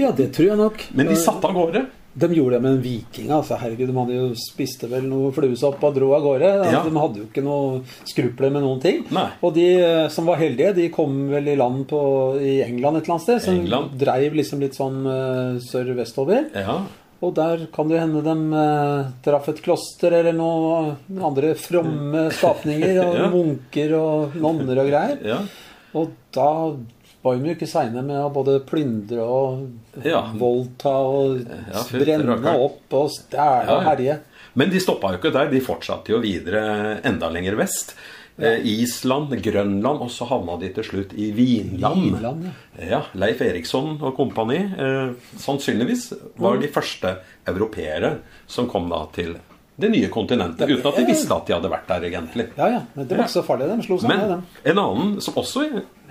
[0.00, 0.84] Ja, det tror jeg nok.
[0.96, 1.86] Men de satte av gårde.
[2.12, 3.30] De gjorde det med en viking.
[3.30, 6.48] altså Herregud, De hadde jo spiste vel noe fluesopp og dro av gårde.
[6.66, 6.80] Ja.
[6.82, 9.04] De hadde jo ikke noe skrupler med noen ting.
[9.14, 9.28] Nei.
[9.46, 12.00] Og de eh, som var heldige, de kom vel i land på,
[12.42, 13.44] i England et eller annet sted.
[13.46, 13.94] Som England.
[14.00, 16.50] dreiv liksom litt sånn uh, sør-vestover.
[16.58, 16.80] Ja.
[17.22, 22.94] Og der kan det hende de eh, traff et kloster eller noen andre fromme skapninger.
[23.04, 23.26] Og Ja.
[23.34, 25.18] munker og nonner og greier.
[25.26, 25.42] ja.
[25.92, 26.46] Og da
[27.22, 30.22] var de jo ikke seine med å både plyndre og Ja.
[30.38, 32.62] voldta og Ja, fy, brenne rakker.
[32.64, 34.20] opp og stjele og herje.
[34.54, 35.50] Men de stoppa jo ikke der.
[35.50, 37.92] De fortsatte jo videre enda lenger vest.
[38.40, 42.00] Eh, Island, Grønland, og så havna de til slutt i Vinland.
[42.06, 42.46] Vinland,
[42.88, 43.02] ja.
[43.20, 45.10] Leif Eriksson og kompani eh,
[45.42, 46.06] sannsynligvis
[46.40, 47.18] var de første
[47.50, 48.14] europeere
[48.48, 49.34] som kom da til
[49.80, 50.68] det nye kontinentet.
[50.68, 52.48] Uten at de visste at de hadde vært der, egentlig.
[52.56, 52.80] Ja, ja.
[52.94, 53.68] Men det var ikke så farlig.
[53.70, 54.42] De slo seg Men ned, dem.
[54.72, 55.66] en annen som også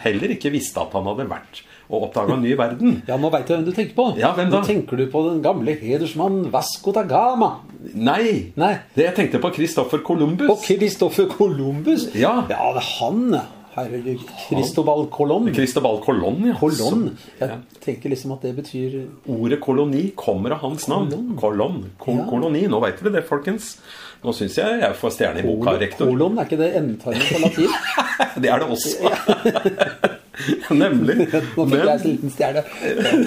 [0.06, 3.00] heller ikke visste at han hadde vært og oppdaga en ny verden.
[3.10, 4.04] Ja, nå veit jeg hvem du tenker på.
[4.20, 4.60] Ja, hvem da?
[4.62, 7.56] Nå tenker du på den gamle hedersmann Vasco da Gama.
[7.98, 8.52] Nei!
[8.60, 8.76] Nei.
[8.94, 10.52] Det jeg tenkte på Christoffer Columbus.
[10.54, 12.12] Og Kristoffer Columbus.
[12.14, 12.44] Ja.
[12.52, 13.40] ja, det er han,
[13.74, 14.22] herregud.
[14.44, 15.50] Cristobal Colón.
[15.56, 16.60] Cristobal Colón, ja.
[16.62, 17.08] Colón.
[17.42, 19.00] Jeg tenker liksom at det betyr
[19.30, 21.34] Ordet koloni kommer av hans navn.
[21.42, 21.88] Kolon.
[22.06, 22.30] Ja.
[22.30, 22.68] Koloni.
[22.70, 23.80] Nå veit dere det, folkens.
[24.22, 26.12] Nå syns jeg jeg får stjerne i boka, rektor.
[26.12, 27.78] Kolon, er ikke det endetarmen på latin?
[28.44, 30.18] Det er det også.
[30.84, 31.28] Nemlig.
[31.58, 32.64] Nå fikk jeg Men, en liten stjerne.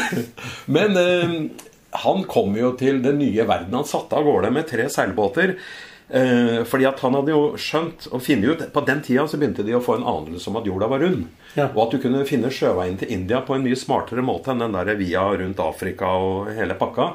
[0.76, 1.36] men eh,
[2.02, 3.74] han kom jo til den nye verden.
[3.76, 5.56] Han satte av gårde med tre seilbåter.
[6.12, 9.64] Eh, fordi at han hadde jo skjønt og funnet ut På den tida så begynte
[9.64, 11.22] de å få en anelse om at jorda var rund.
[11.56, 11.70] Ja.
[11.70, 14.76] Og at du kunne finne sjøveien til India på en mye smartere måte enn den
[14.76, 17.08] der via rundt Afrika og hele pakka.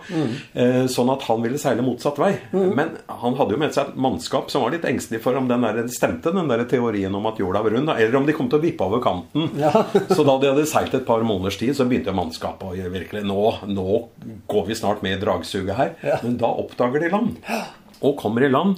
[0.58, 2.32] Eh, sånn at han ville seile motsatt vei.
[2.52, 5.66] Men han hadde jo med seg et mannskap som var litt engstelig for om den
[5.66, 7.94] der stemte, den der teorien om at jorda var rund.
[7.94, 9.50] Eller om de kom til å vippe over kanten.
[9.62, 9.74] Ja.
[10.16, 13.26] Så da de hadde seilt et par måneders tid, så begynte mannskapet å gjøre virkelig
[13.28, 13.88] Nå, nå
[14.50, 15.98] går vi snart med i dragsuget her.
[16.24, 17.42] Men da oppdager de land.
[18.02, 18.78] Og kommer i land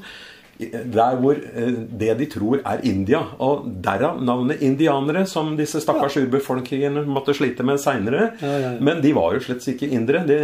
[0.60, 3.21] der hvor eh, det de tror er India.
[3.39, 8.32] Og derav navnet indianere, som disse stakkars urbefolkningene måtte slite med seinere.
[8.41, 8.73] Ja, ja, ja.
[8.84, 10.25] Men de var jo slett ikke indere.
[10.27, 10.41] Det,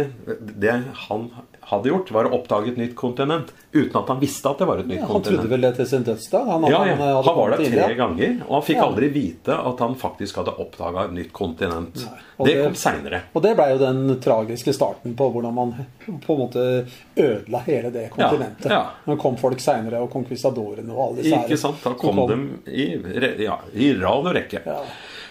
[0.56, 1.28] det han
[1.66, 4.78] hadde gjort, var å oppdage et nytt kontinent uten at han visste at det var
[4.78, 6.44] et nytt Han trodde vel det til sin dødsdag?
[6.46, 6.94] Han, Ja, ja.
[6.94, 8.84] han, Han var der tre ganger, og han fikk Ja.
[8.86, 11.94] aldri vite at han faktisk hadde oppdaga et nytt kontinent.
[12.38, 13.20] Det det- kom seinere.
[13.34, 15.74] Og det blei jo den tragiske starten på hvordan man
[16.06, 18.70] på en måte ødela hele det kontinentet.
[18.70, 18.86] ja.
[19.06, 21.82] Nå kom folk seinere, og konkvistadorene og alle disse her Ikke sant?
[21.82, 24.62] Da kom, kom de i, ja, i rad og rekke.
[24.64, 24.80] Ja.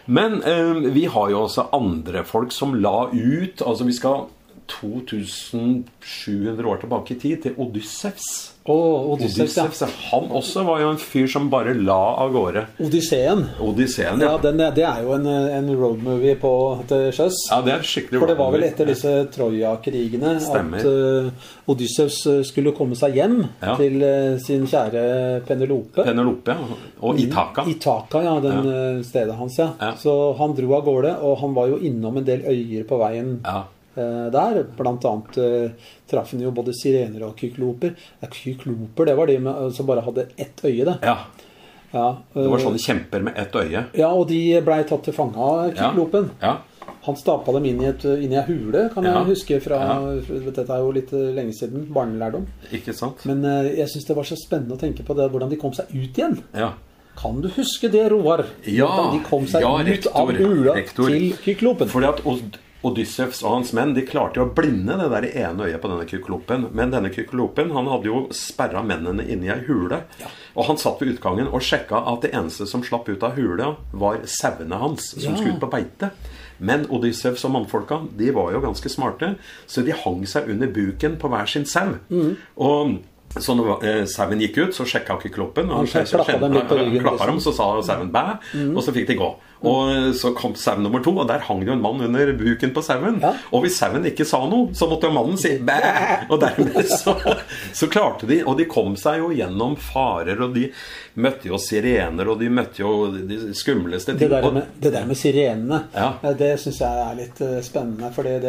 [0.07, 4.27] Men eh, vi har jo også andre folk som la ut Altså vi skal
[4.67, 8.55] 2700 år tilbake i tid, til Odyssevs.
[8.65, 9.87] Og Odysseus, ja.
[10.09, 12.63] Han også var jo en fyr som bare la av gårde.
[12.81, 13.43] Odysseen.
[13.61, 14.39] Odysseen, Ja, ja.
[14.41, 16.53] den, det er jo en, en roadmovie på
[16.89, 17.37] til sjøs.
[17.51, 21.29] Ja, det er skikkelig For det var vel etter disse Troja-krigene at uh,
[21.69, 23.75] Odysseus eh, skulle komme seg hjem Ja.
[23.77, 25.05] til uh, sin kjære
[25.45, 26.01] Penelope.
[26.01, 26.81] Penelope ja.
[27.05, 27.67] og Itaka.
[27.69, 28.35] Itaka, ja.
[28.41, 28.81] Den ja.
[29.05, 29.69] stedet hans, ja.
[29.77, 29.93] Ja.
[30.01, 33.35] Så han dro av gårde, og han var jo innom en del øyer på veien
[33.45, 33.67] Ja.
[33.97, 34.61] Eh, der.
[34.77, 37.95] Blant annet eh, traff han jo både sirener og kykloper.
[38.21, 40.99] Ja, kykloper, det var de med, som bare hadde ett øye, det.
[41.03, 41.17] ja.
[41.95, 43.85] Ja, Det var eh, sånne kjemper med ett øye.
[43.95, 46.31] ja, og de blei tatt til fange av kyklopen.
[46.41, 46.57] Ja.
[47.05, 49.77] Han stapa dem inn i, et, inn i ei hule, kan jeg huske fra.
[50.25, 51.85] Dette er jo litt lenge siden.
[51.93, 52.47] Barnelærdom.
[52.73, 53.21] Ikke sant?
[53.29, 55.93] Men jeg syns det var så spennende å tenke på det, hvordan de kom seg
[55.93, 56.39] ut igjen.
[56.57, 56.73] Ja.
[57.15, 58.43] Kan du huske det, Roar?
[58.67, 61.07] Ja, de kom seg ja, ut av hula rektor.
[61.13, 61.87] til kyklopen?
[61.93, 62.25] Fordi at
[62.85, 66.05] Odyssevs og hans menn de klarte jo å blinde det der ene øyet på denne
[66.09, 66.67] kyklopen.
[66.77, 70.03] Men denne kyklopen han hadde jo sperra mennene inne i ei hule.
[70.55, 73.73] Og han satt ved utgangen og sjekka at det eneste som slapp ut av hula,
[73.93, 75.37] var sauene hans, som Ja.
[75.39, 76.11] skulle ut på beite.
[76.59, 79.35] Men Odyssevs og mannfolka de var jo ganske smarte,
[79.67, 81.97] så de hang seg under buken på hver sin sau.
[82.09, 82.37] Mm.
[82.57, 82.99] Og
[83.35, 86.77] så når eh, sauen gikk ut, så sjekka kykloppen, Og Han klappa dem litt på
[86.79, 87.51] ryggen, klappa dem, liksom.
[87.51, 88.23] så sa sauen bæ,
[88.75, 89.27] og så fikk de gå.
[89.65, 92.73] Og så kom sau nummer to, og der hang det jo en mann under buken
[92.75, 93.19] på sauen.
[93.23, 93.33] Ja.
[93.51, 95.77] Og hvis sauen ikke sa noe, så måtte jo mannen si bæ!
[96.29, 97.15] Og dermed så,
[97.75, 100.67] så klarte de Og de kom seg jo gjennom farer, og de
[101.21, 105.17] møtte jo sirener, og de møtte jo de skumleste Det der med, det der med
[105.19, 106.13] sirenene, Ja.
[106.21, 108.11] eh, det syns jeg er litt eh, spennende.
[108.15, 108.41] For det,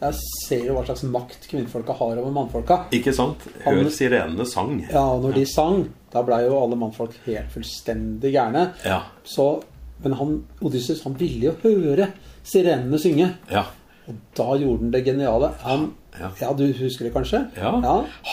[0.00, 0.14] jeg
[0.46, 2.78] ser jo hva slags makt kvinnfolka har over mannfolka.
[2.96, 3.44] Ikke sant?
[3.66, 4.78] Hør sirenene sang.
[4.90, 8.70] Ja, og når de sang, da blei jo alle mannfolk helt fullstendig gærne.
[8.86, 9.02] Ja.
[9.24, 9.50] Så,
[10.02, 12.10] men han, Odysseus han ville jo høre
[12.46, 13.34] sirenene synge.
[13.50, 13.66] Ja.
[14.08, 15.52] Og da gjorde han det geniale.
[15.64, 16.28] Han, Ja.
[16.40, 16.48] ja.
[16.58, 17.38] du husker det kanskje?
[17.54, 17.70] Ja.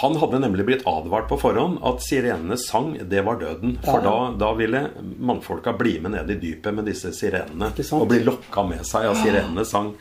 [0.02, 3.76] Han hadde nemlig blitt advart på forhånd at sirenene sang, det var døden.
[3.84, 4.02] For Ja.
[4.02, 4.82] da, da ville
[5.20, 7.70] mannfolka bli med ned i dypet med disse sirenene.
[7.94, 9.94] Og bli lokka med seg av sirenenes sang.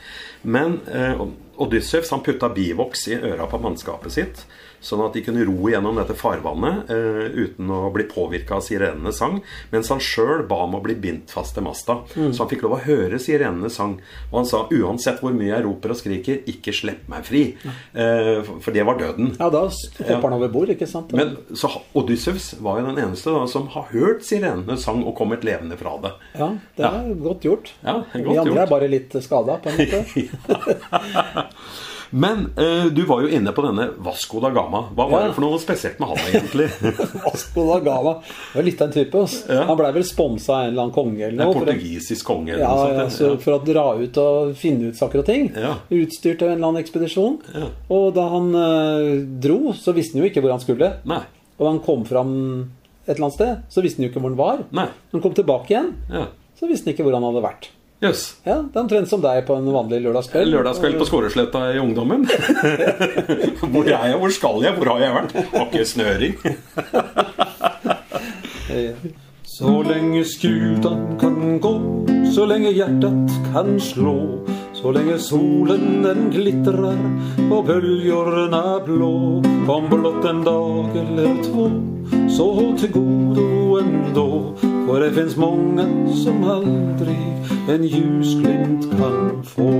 [0.44, 1.20] Men eh,
[1.58, 4.46] Odysseus han putta bivoks i øra på mannskapet sitt.
[4.80, 9.16] Sånn at de kunne ro gjennom dette farvannet eh, uten å bli påvirka av sirenenes
[9.18, 9.40] sang.
[9.72, 11.98] Mens han sjøl ba om å bli bindt fast til masta.
[12.14, 12.32] Mm.
[12.32, 13.96] Så han fikk lov å høre sirenenes sang.
[14.30, 17.44] Og han sa uansett hvor mye jeg roper og skriker, ikke slipp meg fri.
[17.94, 19.32] Eh, for- det var døden.
[19.40, 21.12] Ja, da hopper han over bord, ikke sant?
[21.16, 25.42] Men så Odysseus var jo den eneste da, som har hørt sirenenes sang og kommet
[25.46, 26.12] levende fra det.
[26.38, 27.72] ja, det er godt gjort.
[27.82, 28.62] Ja, er Vi andre gjort.
[28.66, 30.04] er bare litt skada, på en måte.
[32.10, 34.84] Men eh, du var jo inne på denne Vasco da Gama.
[34.94, 35.26] Hva var Ja.
[35.28, 36.68] det for noe spesielt med han egentlig?
[37.26, 38.12] Vasco da Gama.
[38.54, 39.24] Var litt av en type.
[39.48, 39.64] Ja.
[39.70, 41.54] Han blei vel sponsa av en eller annen konge eller noe.
[41.54, 42.96] En portugisisk konge eller Ja, sånt.
[43.00, 45.50] ja, så for å dra ut og finne ut saker og ting.
[45.90, 47.38] Utstyrt til en eller annen ekspedisjon.
[47.90, 50.92] Og da han eh, dro, så visste han jo ikke hvor han skulle.
[51.08, 51.22] Nei.
[51.58, 52.32] Og han kom fram
[53.06, 54.64] et eller annet sted, så visste han jo ikke hvor han var.
[54.74, 54.88] Nei.
[55.10, 56.24] Når han kom tilbake igjen, Ja.
[56.58, 57.68] så visste han ikke hvor han hadde vært.
[58.06, 58.22] Jøss.
[58.46, 60.50] Ja, Det er omtrent som deg på en vanlig lørdagskveld.
[60.54, 62.26] Lørdagskveld på Skåresletta i ungdommen.
[63.72, 64.18] hvor er jeg?
[64.22, 64.72] Hvor skal jeg?
[64.78, 65.30] Hvor har jeg vært?
[65.52, 66.34] Har ikke snøring.
[69.56, 71.70] Så lenge skutan kan gå,
[72.28, 74.42] så lenge hjertet kan slå,
[74.76, 76.98] så lenge solen den glitrer
[77.48, 79.14] og er blå,
[79.72, 81.70] om blott en dag eller to,
[82.28, 84.26] så hold til godo endå,
[84.60, 85.88] for det fins mange
[86.20, 87.16] som aldri
[87.72, 89.72] en ljusglimt kan få.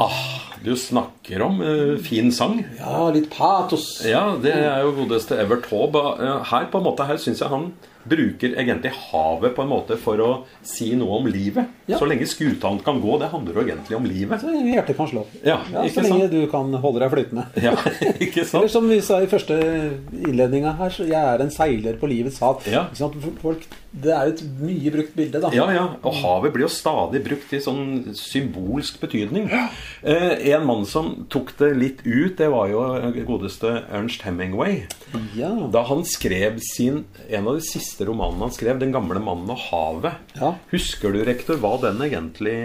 [0.00, 0.24] Ah,
[0.64, 2.64] du snakker om eh, fin sang.
[2.80, 3.98] Ja, litt patos.
[4.08, 6.08] Ja, det er jo godeste Evert Taube.
[6.16, 7.72] Eh, Her på en måte, her syns jeg han
[8.08, 10.28] bruker egentlig havet på en måte for å
[10.66, 11.68] si noe om livet.
[11.90, 11.98] Ja.
[12.00, 14.40] Så lenge skuta kan gå, det handler jo egentlig om livet.
[14.40, 15.26] Så lenge hjertet kan slå.
[15.44, 16.32] Ja, Ja, ikke så lenge sant?
[16.32, 17.46] du kan holde deg flytende.
[17.66, 17.74] Ja,
[18.20, 18.70] ikke Eller sant?
[18.72, 19.58] som vi sa i første
[20.26, 22.62] innledninga her, så jeg er en seiler på livets hav.
[22.70, 22.86] Ja.
[23.42, 25.50] Folk, det er jo et mye brukt bilde, da.
[25.54, 25.84] Ja, ja.
[26.06, 29.50] Og havet blir jo stadig brukt i sånn symbolsk betydning.
[29.50, 32.84] Eh, en mann som tok det litt ut, det var jo
[33.28, 34.84] godeste Ernst Hemingway.
[35.36, 35.50] Ja.
[35.74, 39.58] Da han skrev sin, en av de siste romanene han skrev, 'Den gamle mannen og
[39.58, 40.14] havet'.
[40.40, 40.54] Ja.
[40.70, 42.56] Husker du, rektor, hva den egentlig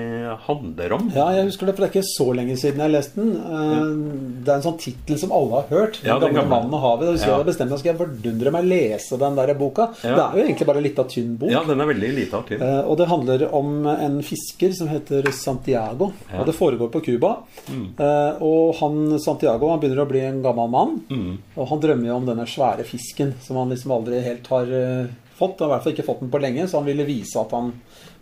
[0.48, 1.12] handler om?
[1.16, 3.36] Ja, jeg husker det, for det er ikke så lenge siden jeg leste den.
[3.36, 6.02] Eh, Det er en sånn tittel som alle har hørt.
[6.02, 6.50] 'Den Ja, Den gamle gamle.
[6.50, 7.06] mannen og havet'.
[7.10, 7.38] Hvis husker Ja.
[7.38, 9.88] jeg hadde bestemt meg skal jeg fordundre meg lese den der boka.
[10.02, 11.50] Det er jo egentlig bare en lita, tynn bok.
[11.52, 12.62] Ja, den er veldig lita og tid.
[12.62, 16.12] Eh, og det handler om en fisker som heter Santiago.
[16.38, 17.38] Og det foregår på Cuba.
[17.70, 17.96] Mm.
[18.42, 21.38] og han Santiago han begynner å bli en gammel mann.
[21.58, 25.08] Og han drømmer jo om denne svære fisken som han liksom aldri helt har eh,
[25.38, 25.60] fått.
[25.60, 27.54] Han har i hvert fall ikke fått den på lenge, så han ville vise at
[27.56, 27.74] han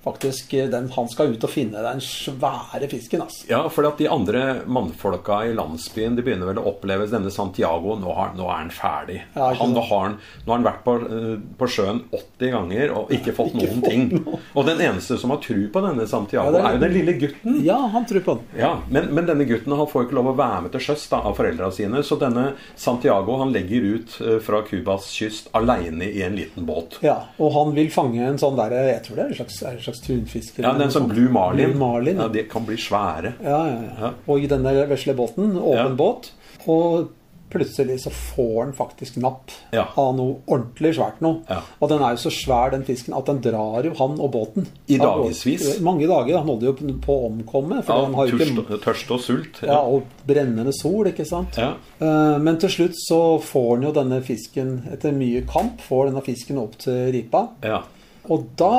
[0.03, 3.21] faktisk eh, den, Han skal ut og finne den svære fisken.
[3.25, 3.45] Altså.
[3.49, 7.95] Ja, for at de andre mannfolka i landsbyen De begynner vel å oppleve denne Santiago
[7.99, 9.19] Nå, har, nå er han ferdig.
[9.35, 12.93] Ja, han, nå, har han, nå har han vært på, eh, på sjøen 80 ganger
[12.97, 14.05] og ikke fått Ikke noen fått ting.
[14.19, 14.39] noe.
[14.59, 17.59] Og den eneste som har tru på denne Santiago, Ja, er- jo den lille gutten.
[17.65, 18.59] Ja, han tror på den.
[18.59, 21.31] Ja, men, men denne gutten han får ikke lov å være med til sjøs av
[21.37, 22.01] foreldra sine.
[22.03, 26.99] Så denne Santiago han legger ut eh, fra Cubas kyst aleine i en liten båt.
[27.05, 29.79] Ja, Og han vil fange en sånn derre Jeg tror det er en slags, en
[29.83, 30.59] slags tunfisk.
[30.59, 31.07] eller Ja, den som.
[31.07, 31.71] Blue Marlin.
[31.71, 32.27] Blue Marlin ja, ja.
[32.29, 33.33] De kan bli svære.
[33.43, 33.91] Ja, ja, ja.
[33.99, 34.13] Ja.
[34.27, 35.89] Og i denne vesle båten, åpen Ja.
[35.89, 36.31] båt,
[36.67, 37.09] og
[37.53, 39.83] plutselig så får den faktisk napp Ja.
[39.95, 41.41] av noe ordentlig svært noe.
[41.47, 41.59] Ja.
[41.79, 44.65] Og den er jo så svær, den fisken, at den drar jo han og båten.
[44.89, 45.79] I dagevis.
[45.79, 46.37] Mange dager.
[46.39, 47.83] Han holder jo på å omkomme.
[47.85, 49.61] Har tørst, ikke tørst og sult.
[49.61, 51.55] ja, Og brennende sol, ikke sant.
[51.55, 51.75] Ja.
[52.01, 56.23] Eh, Men til slutt så får han jo denne fisken, etter mye kamp, får denne
[56.23, 57.49] fisken opp til ripa.
[57.61, 57.83] ja.
[58.31, 58.69] Og da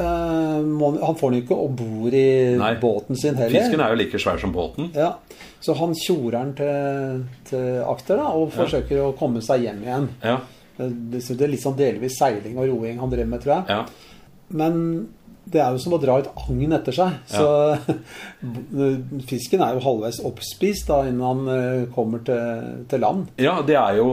[0.00, 2.70] eh, må han får den jo ikke om bord i Nei.
[2.80, 3.52] båten sin heller.
[3.52, 4.88] Fisken er jo like svær som båten.
[4.96, 5.10] Ja,
[5.60, 10.08] Så han tjorer den til, til akter da, og forsøker å komme seg hjem igjen.
[10.24, 10.38] Ja,
[10.78, 13.64] Det det er litt sånn delvis seiling og roing han driver med, tror jeg.
[13.68, 13.84] ja.
[14.54, 14.80] Men
[15.44, 17.16] det er jo som å dra et agn etter seg.
[17.28, 17.44] Så
[19.28, 23.26] fisken er jo halvveis oppspist da innen han eh, kommer til, til land.
[23.40, 24.08] ja det er jo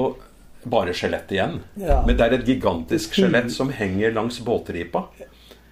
[0.64, 1.60] bare skjelett igjen.
[1.82, 2.02] Ja.
[2.06, 5.08] Men det er et gigantisk skjelett som henger langs båtripa.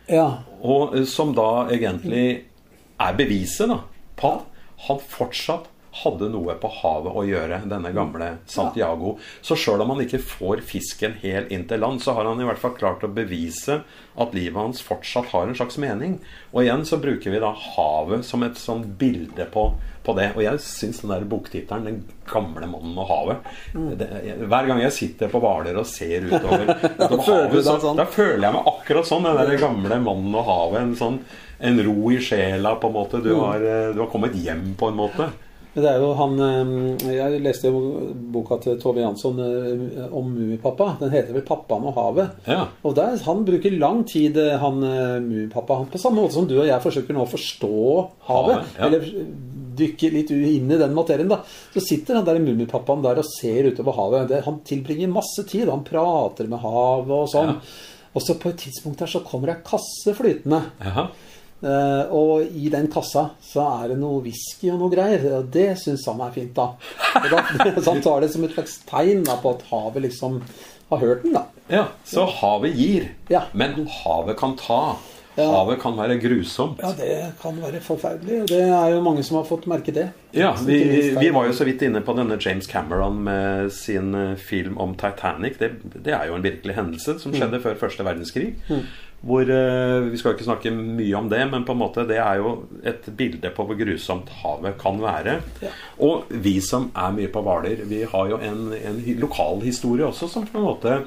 [0.10, 2.46] Ja, Og som da egentlig
[3.00, 3.84] er beviset da,
[4.20, 5.68] på at han fortsatt
[6.04, 9.18] hadde noe på havet å gjøre, denne gamle Santiago.
[9.42, 12.48] Så sjøl om han ikke får fisken helt inn til land, så har han i
[12.48, 13.82] hvert fall klart å bevise
[14.20, 16.18] at livet hans fortsatt har en slags mening.
[16.52, 19.70] Og igjen så bruker vi da havet som et sånn bilde på,
[20.06, 20.32] på det.
[20.36, 24.10] Og jeg syns den der boktittelen 'Den gamle mannen og havet' det,
[24.46, 28.00] Hver gang jeg sitter på Hvaler og ser utover, utover havet, så, sånn?
[28.00, 29.30] da føler jeg meg akkurat sånn.
[29.30, 30.82] Den der gamle mannen og havet.
[30.82, 31.22] En sånn
[31.60, 33.20] en ro i sjela, på en måte.
[33.24, 35.32] Du har, eh, du har kommet hjem, på en måte.
[35.84, 37.82] Det er jo han eh, Jeg leste jo
[38.34, 40.94] boka til Tove Jansson eh, om Mummipappa.
[41.02, 42.34] Den heter vel 'Pappaen og havet'.
[42.48, 42.68] Ja.
[42.84, 45.84] Og der, Han bruker lang tid, eh, han eh, Mummipappa.
[45.92, 47.76] På samme måte som du og jeg forsøker nå å forstå
[48.30, 48.58] havet.
[48.60, 48.88] Havet, ja.
[48.88, 49.08] Eller
[49.80, 51.30] dykke litt inn i den materien.
[51.30, 51.42] da
[51.74, 54.28] Så sitter han der Mummipappaen der og ser utover havet.
[54.32, 55.70] Det, han tilbringer masse tid.
[55.70, 57.56] Han prater med havet og sånn.
[57.56, 57.98] Ja.
[58.18, 60.64] Og så på et tidspunkt her så kommer ei kasse flytende.
[60.82, 61.10] Jaha.
[61.60, 65.26] Eh, og i den kassa så er det noe whisky og noe greier.
[65.42, 66.70] Og det syns han er fint, da.
[67.20, 67.44] Og da
[67.84, 70.42] så han tar det som et slags tegn da, på at havet liksom
[70.90, 71.46] har hørt den, da.
[71.70, 73.44] Ja, så havet gir, Ja.
[73.54, 74.98] men havet kan ta.
[75.38, 75.46] Ja.
[75.54, 76.80] Havet kan være grusomt.
[76.84, 78.42] Ja, det kan være forferdelig.
[78.42, 80.08] Og det er jo mange som har fått merke det.
[80.36, 80.80] Ja, vi,
[81.16, 84.98] vi var jo så vidt inne på denne James Cameron med sin eh, film om
[85.00, 85.56] Titanic.
[85.62, 85.70] Det,
[86.04, 88.50] det er jo en virkelig hendelse som skjedde før første verdenskrig.
[89.20, 92.38] Hvor eh, Vi skal ikke snakke mye om det, men på en måte det er
[92.40, 92.54] jo
[92.88, 95.40] et bilde på hvor grusomt havet kan være.
[95.66, 95.72] Ja.
[96.08, 100.30] Og vi som er mye på Hvaler, vi har jo en, en lokal historie også
[100.32, 101.00] som på en måte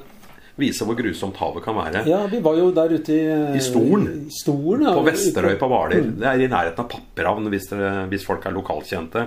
[0.61, 2.03] viser hvor grusomt havet kan være.
[2.05, 4.03] Ja, vi var jo der ute i I Stolen.
[4.29, 4.93] I Stolen, ja.
[4.93, 6.05] På Vesterøy på Hvaler.
[6.21, 9.25] Det er i nærheten av Papperavn, hvis, dere- hvis folk er lokalkjente.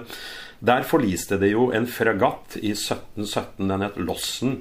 [0.66, 3.66] Der forliste det jo en fregatt i 1717.
[3.66, 4.60] Den het Lossen.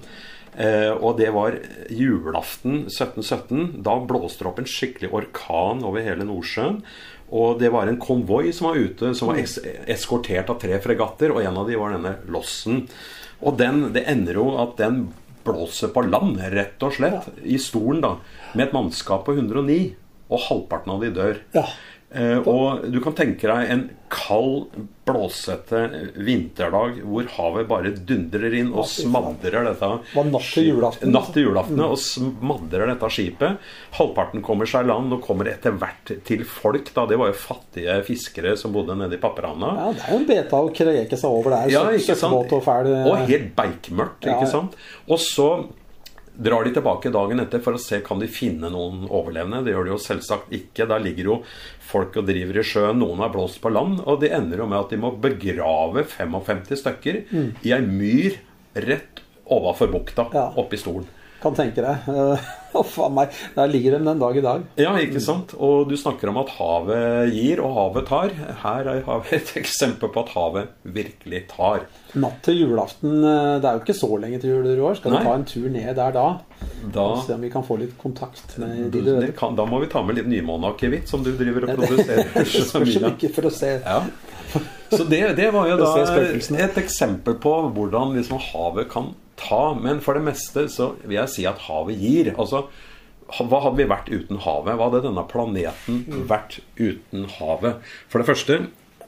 [0.55, 1.57] Eh, og det var
[1.91, 3.81] julaften 1717.
[3.83, 6.79] Da blåste det opp en skikkelig orkan over hele Nordsjøen.
[7.35, 9.57] Og det var en konvoi som var ute, som var es
[9.89, 11.33] eskortert av tre fregatter.
[11.33, 12.85] Og en av de var denne Lossen.
[13.43, 15.07] Og den, det ender jo at den
[15.45, 18.15] blåser på land, rett og slett, i stolen, da.
[18.55, 19.93] Med et mannskap på 109.
[20.25, 21.41] Og halvparten av de dør.
[21.53, 21.67] Ja.
[22.15, 23.81] Eh, og du kan tenke deg en
[24.13, 24.69] kald,
[25.05, 25.81] blåsete
[26.23, 29.89] vinterdag hvor havet bare dundrer inn og smadrer dette
[30.31, 31.11] natt til julaften.
[31.13, 33.59] Natt til julaften, og smadrer dette skipet.
[33.99, 36.89] Halvparten kommer seg i land og kommer etter hvert til folk.
[36.95, 39.73] da, Det var jo fattige fiskere som bodde nede i Papperhana.
[39.77, 41.73] Ja, det er jo en beta å kreke seg over der.
[41.75, 42.53] Ja, ikke sant?
[42.55, 44.53] Og, fæl, Og helt beikmørkt, ikke ja.
[44.55, 44.79] sant?
[45.11, 45.49] Og så
[46.37, 49.63] drar de tilbake dagen etter for å se kan de finne noen overlevende.
[49.65, 50.87] Det gjør de jo selvsagt ikke.
[50.87, 51.37] Der ligger jo
[51.87, 52.99] folk og driver i sjøen.
[52.99, 54.01] Noen har blåst på land.
[54.05, 57.51] Og det ender jo med at de må begrave 55 stykker Mm.
[57.63, 58.37] i ei myr
[58.75, 60.51] rett overfor bukta, Ja.
[60.57, 61.05] oppi stolen.
[61.41, 61.97] Kan tenke deg.
[62.83, 63.29] Faen meg.
[63.55, 64.63] Der ligger de den dag i dag.
[64.81, 65.53] Ja, ikke sant?
[65.57, 68.29] Og du snakker om at havet gir, og havet tar.
[68.63, 71.85] Her er- har vi et eksempel på at havet virkelig tar.
[72.15, 74.95] Natt til julaften eh, Det er jo ikke så lenge til jul, år.
[74.99, 75.19] Skal Nei.
[75.19, 76.27] vi ta en tur ned der da?
[76.93, 79.31] Da, Og se om vi kan få litt kontakt med de døde?
[79.35, 82.31] kan, da må vi ta med litt nymåneakevitt, som du driver og produserer.
[82.69, 84.01] Spørs ikke for å se Ja.
[84.91, 89.73] Så det, det var jo da et eksempel på hvordan liksom havet kan ta.
[89.77, 92.33] Men for det meste så vil jeg si at havet gir.
[92.35, 92.65] Altså,
[93.25, 94.77] hva hadde vi vært uten havet?
[94.77, 97.79] Hva hadde denne planeten vært uten havet?
[98.11, 98.59] For det første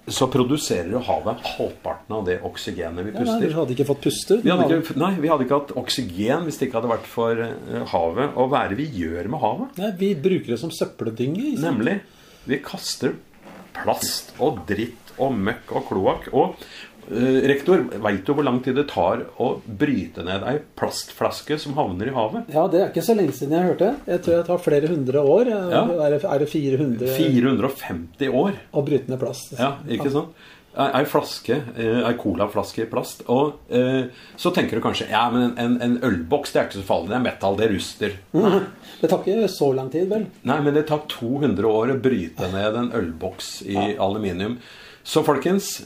[0.07, 3.27] så produserer jo havet halvparten av det oksygenet vi puster.
[3.27, 3.49] ja, nei.
[3.51, 4.37] Vi hadde ikke fått puste.
[4.39, 7.81] Vi ikke, nei, vi hadde ikke hatt oksygen hvis det ikke hadde vært for eh,
[7.91, 8.37] havet.
[8.39, 9.81] Og hva er det vi gjør med havet?
[9.83, 11.57] Nei, vi bruker det som søppeldynge.
[11.59, 11.99] Nemlig.
[12.47, 13.17] Vi kaster
[13.75, 16.29] plast og dritt og møkk og kloakk.
[16.31, 16.55] Og
[17.09, 22.11] rektor, veit du hvor lang tid det tar å bryte ned ei plastflaske som havner
[22.11, 22.51] i havet?
[22.53, 23.93] Ja, det er ikke så lenge siden jeg hørte.
[24.09, 25.53] Jeg tror det tar flere hundre år.
[25.53, 25.85] Ja.
[25.87, 28.61] Er, det, er det 400 450 år.
[28.71, 29.55] å bryte ned plast?
[29.57, 30.37] Ja, ikke sant?
[30.77, 33.23] Ei ei flaske, eh, ei colaflaske i plast.
[33.33, 36.85] Og eh, så tenker du kanskje ja, men en, en ølboks det er ikke så
[36.85, 37.09] farlig.
[37.09, 38.17] Det er metall, det ruster.
[39.01, 40.27] Det tar ikke så lang tid, vel?
[40.45, 44.59] Nei, men det tar 200 år å bryte ned en ølboks i aluminium.
[45.07, 45.79] Så folkens,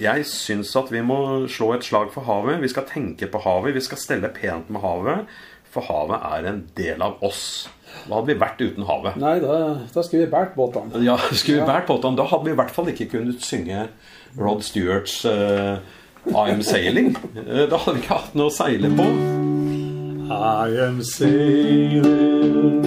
[0.00, 1.16] jeg syns at vi må
[1.50, 2.60] slå et slag for havet.
[2.62, 5.26] Vi skal tenke på havet, vi skal stelle pent med havet.
[5.72, 7.68] For havet er en del av oss.
[8.06, 9.16] Hva hadde vi vært uten havet?
[9.20, 9.56] Nei, da,
[9.92, 11.02] da skulle vi båret båtene.
[11.04, 13.88] Ja, Skulle vi båtene, da hadde vi i hvert fall ikke kunnet synge
[14.38, 15.76] Rod Stewarts uh,
[16.30, 17.12] I'm Sailing.
[17.36, 19.06] Eh, Da hadde vi ikke hatt noe å seile på.
[20.32, 22.86] I am sailing,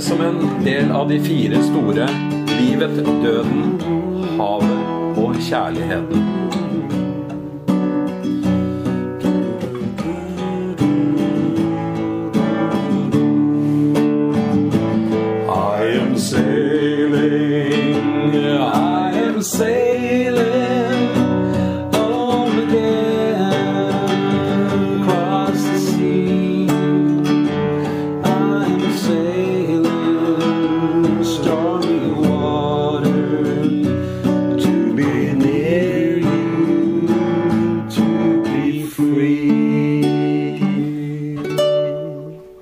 [0.00, 2.08] som en del av de fire store
[2.58, 3.80] livet, døden,
[4.38, 6.37] havet og kjærligheten.